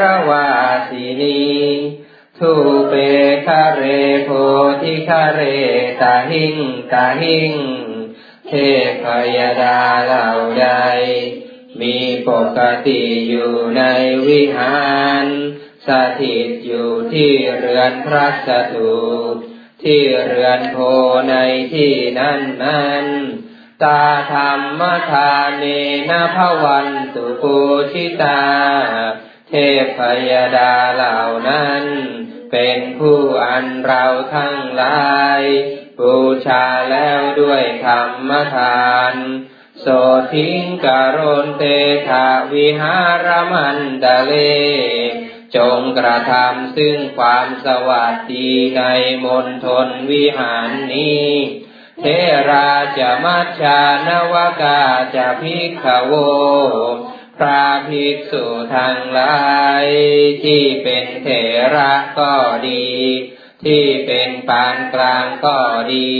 [0.00, 0.48] รวา
[0.88, 1.42] สินี
[2.38, 2.52] ทุ
[2.88, 2.94] เป
[3.46, 3.82] คาเร
[4.24, 4.30] โพ
[4.82, 5.40] ธิคาเร
[6.00, 6.56] ตาหิง
[6.92, 7.52] ตาหิง
[8.48, 8.52] เท
[9.02, 9.04] พ
[9.36, 10.28] ยดาเหล่า
[10.60, 10.66] ใด
[11.80, 11.96] มี
[12.28, 13.82] ปกติอยู่ใน
[14.26, 14.76] วิหา
[15.24, 15.26] ร
[15.86, 15.88] ส
[16.22, 18.94] ถิตอยู่ที่เรือนพระสถู
[19.84, 20.76] ที่เรือนโพ
[21.30, 21.34] ใน
[21.72, 23.06] ที่นั้นนั้น
[23.82, 25.64] ตาธรรมทานเน
[26.10, 27.56] นะพวันตุปู
[27.92, 28.42] ชิตา
[29.48, 29.52] เท
[29.96, 29.98] พ
[30.30, 31.18] ยดาเหล่า
[31.48, 31.84] นั้น
[32.52, 34.04] เป็นผู้อันเรา
[34.34, 35.40] ทั้งหลาย
[35.98, 36.16] บู
[36.46, 39.14] ชาแล้วด้วยธรรมทาน
[39.80, 39.86] โส
[40.32, 41.64] ทิงกโรนเต
[42.08, 44.32] ถาวิหารมันดาเล
[45.56, 48.82] จงกระทำซึ่งความสวัสดีใน
[49.24, 51.28] มณฑลวิหารนี้
[52.00, 52.04] เท
[52.50, 54.82] ราจะมัชชานวกา
[55.16, 56.12] จะพิกขโว
[57.36, 58.44] พระภิกษุ
[58.76, 59.36] ทั้งหลา
[59.82, 59.86] ย
[60.44, 61.28] ที่เป็นเถ
[61.74, 62.34] ระก็
[62.68, 62.88] ดี
[63.64, 65.58] ที่เป็นปานกลางก็
[65.94, 66.14] ดี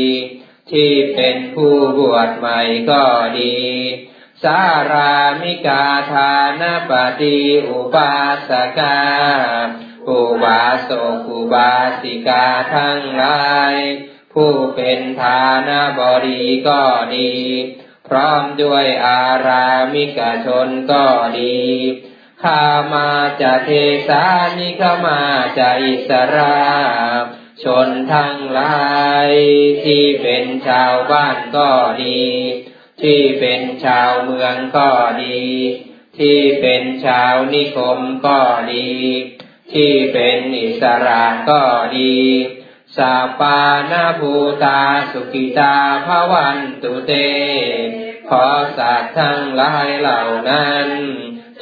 [0.73, 2.61] ที่เป็นผู้บวชใหม่
[2.91, 3.05] ก็
[3.41, 3.57] ดี
[4.43, 4.63] สา
[4.93, 6.91] รามิกาทานป
[7.21, 7.39] ฏิ
[7.69, 8.15] อุปา
[8.49, 8.99] สกา
[10.09, 13.75] อุบาสกอุบาสิกาทั้งหลาย
[14.33, 16.83] ผู้เป็นฐานะบริก็
[17.15, 17.33] ดี
[18.09, 21.05] พร้อมด้วยอารามิกชนก็
[21.39, 21.59] ดี
[22.43, 23.71] ข้ามาจะเท
[24.09, 24.25] สา
[24.59, 25.23] นิขมา
[25.59, 26.63] จะอิสรา
[27.65, 28.83] ชนทั้งหลา
[29.29, 29.31] ย
[29.85, 31.71] ที่เป็นชาวบ้านก็
[32.03, 32.23] ดี
[33.03, 34.91] ที่เป็นชาวเมืองก็
[35.23, 35.43] ดี
[36.19, 38.41] ที่เป็นชาวนิคมก็
[38.73, 38.91] ดี
[39.73, 41.63] ที่เป็นอิสระก็
[41.99, 42.17] ดี
[42.97, 43.61] สาปา
[43.91, 47.13] นาภูตาสุกิตาภวันตุเต
[48.29, 48.47] ขอ
[48.79, 50.89] สัตว์ทั้งหลายเหล่านั้น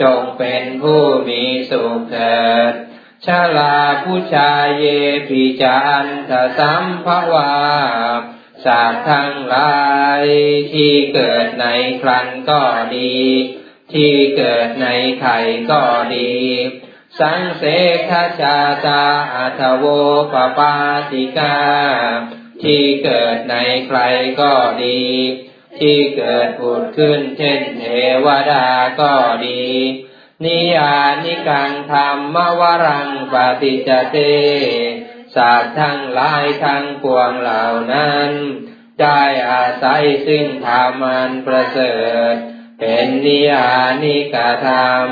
[0.02, 2.40] จงเป็นผู้มีสุขเถิ
[2.70, 2.72] ด
[3.26, 4.84] ชาลาผู้ชายเย
[5.28, 7.52] ปิจันทสัมภวา
[8.64, 9.74] สัตว์ทั้งหลา
[10.20, 10.24] ย
[10.72, 11.66] ที่เกิดใน
[12.02, 12.62] ครันก็
[12.96, 13.16] ดี
[13.92, 14.88] ที่เกิดใน
[15.20, 15.38] ไข่
[15.70, 15.82] ก็
[16.16, 16.32] ดี
[17.20, 17.64] สังเส
[18.08, 18.10] ข
[18.40, 19.04] ชาตา
[19.34, 19.84] อัทโว
[20.32, 20.74] ปปา
[21.10, 21.58] ติกา
[22.62, 23.56] ที่เกิดใน
[23.86, 23.98] ใคร
[24.40, 24.52] ก็
[24.84, 25.02] ดี
[25.78, 27.84] ที่เกิดผุดขึ้นเช่นเท
[28.24, 28.66] วดา
[29.00, 29.14] ก็
[29.46, 29.62] ดี
[30.44, 34.16] นิยานิกังธรรมวรังปฏิจเต
[35.36, 38.30] สัตว์ทั้งหลายทั้งปวงเหล่านั้น
[39.00, 41.96] ได้อาศัยซึ่งธรรมันประเสริ
[42.32, 42.34] ฐ
[42.80, 43.70] เป็นนิยา
[44.02, 44.36] นิก
[44.66, 45.08] ธรรม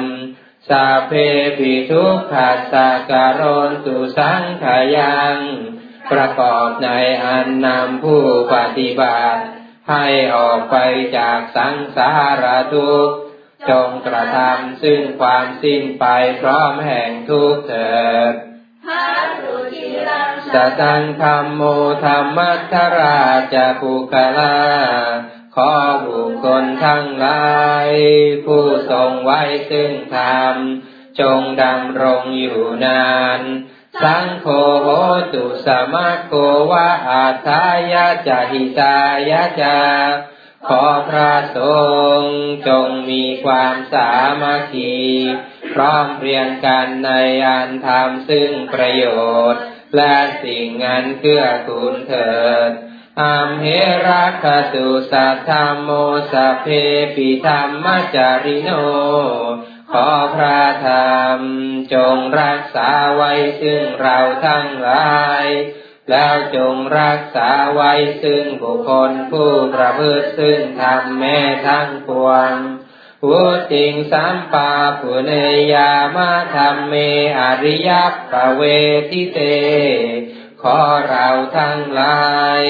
[0.69, 1.13] สาเพ
[1.59, 4.65] ปิทุกขัสสะการนตุสังข
[4.97, 5.37] ยัง
[6.11, 6.89] ประกอบใน
[7.25, 8.23] อันนำผู้
[8.55, 9.43] ปฏิบัติ
[9.91, 10.77] ให้ออกไป
[11.19, 12.09] จากสังสา
[12.43, 13.17] รทุกข์
[13.71, 16.07] จงกระทำซึ่งความสิ้นไป
[16.41, 17.99] พร้อมแห่งทุกข์เถิ
[18.33, 18.35] ด
[20.55, 21.63] สตังธรรมโม
[22.05, 23.21] ธรรมัทรา
[23.55, 24.59] จะภูกลา
[25.55, 25.73] ขอ
[26.07, 27.49] บุคคลทั้งหลา
[27.87, 27.89] ย
[28.45, 29.41] ผู้ทรงไว้
[29.71, 30.55] ซึ่งธรรม
[31.21, 33.41] จงดำรงอยู่นาน
[34.03, 34.47] สังโฆ
[34.83, 34.89] โห
[35.33, 36.35] ตุสมาโก
[36.71, 38.99] วะอาทายะจหิตา
[39.31, 39.79] ยะจา
[40.67, 41.59] ขอพระส
[42.21, 44.11] งฆ์จงมีความสา
[44.43, 44.97] มัคคี
[45.75, 47.11] พร้อมเรียนกันใน
[47.47, 49.05] อันธรรมซึ่งประโย
[49.53, 49.63] ชน์
[49.97, 52.37] และสิ่งอันเกื้อกูลเถิ
[52.69, 52.71] ด
[53.21, 53.67] อามเห
[54.09, 55.91] รัคตุสัทธรมโม
[56.33, 56.67] สเพ
[57.17, 58.71] ปิธรรมจาริโน
[59.93, 61.39] ขอพระธรรม
[61.95, 63.33] จงรักษาไว้
[63.63, 65.45] ซึ่งเราทั้งหลาย
[66.11, 72.53] แล้วจงรักษาไว้ซึ่งบุคคลผู้ประพฤติซึ่งทำแม่ทั้งปวง
[73.23, 73.39] พุ
[73.73, 75.33] ติงสัมปาปุเน
[75.75, 76.95] ยามาธรรมเม
[77.39, 77.91] อริย
[78.33, 78.63] ปเว
[79.11, 79.41] ทิเต
[80.63, 80.79] ขอ
[81.09, 82.27] เราทั้งหลา
[82.61, 82.63] ย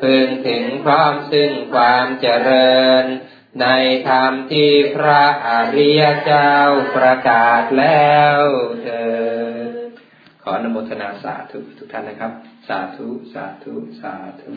[0.00, 3.04] พึงถึงพร้อมซึ่งความเจริญ
[3.60, 3.66] ใน
[4.08, 6.54] ธรรมที่พระอริยเจ้า
[6.96, 8.38] ประกาศแล้ว
[8.82, 9.06] เถิ
[9.68, 9.70] ด
[10.42, 12.32] ขออนุโมทนาสาธุทุกท่านนะครับ
[12.66, 14.54] สาธุ สาธุ สาธุ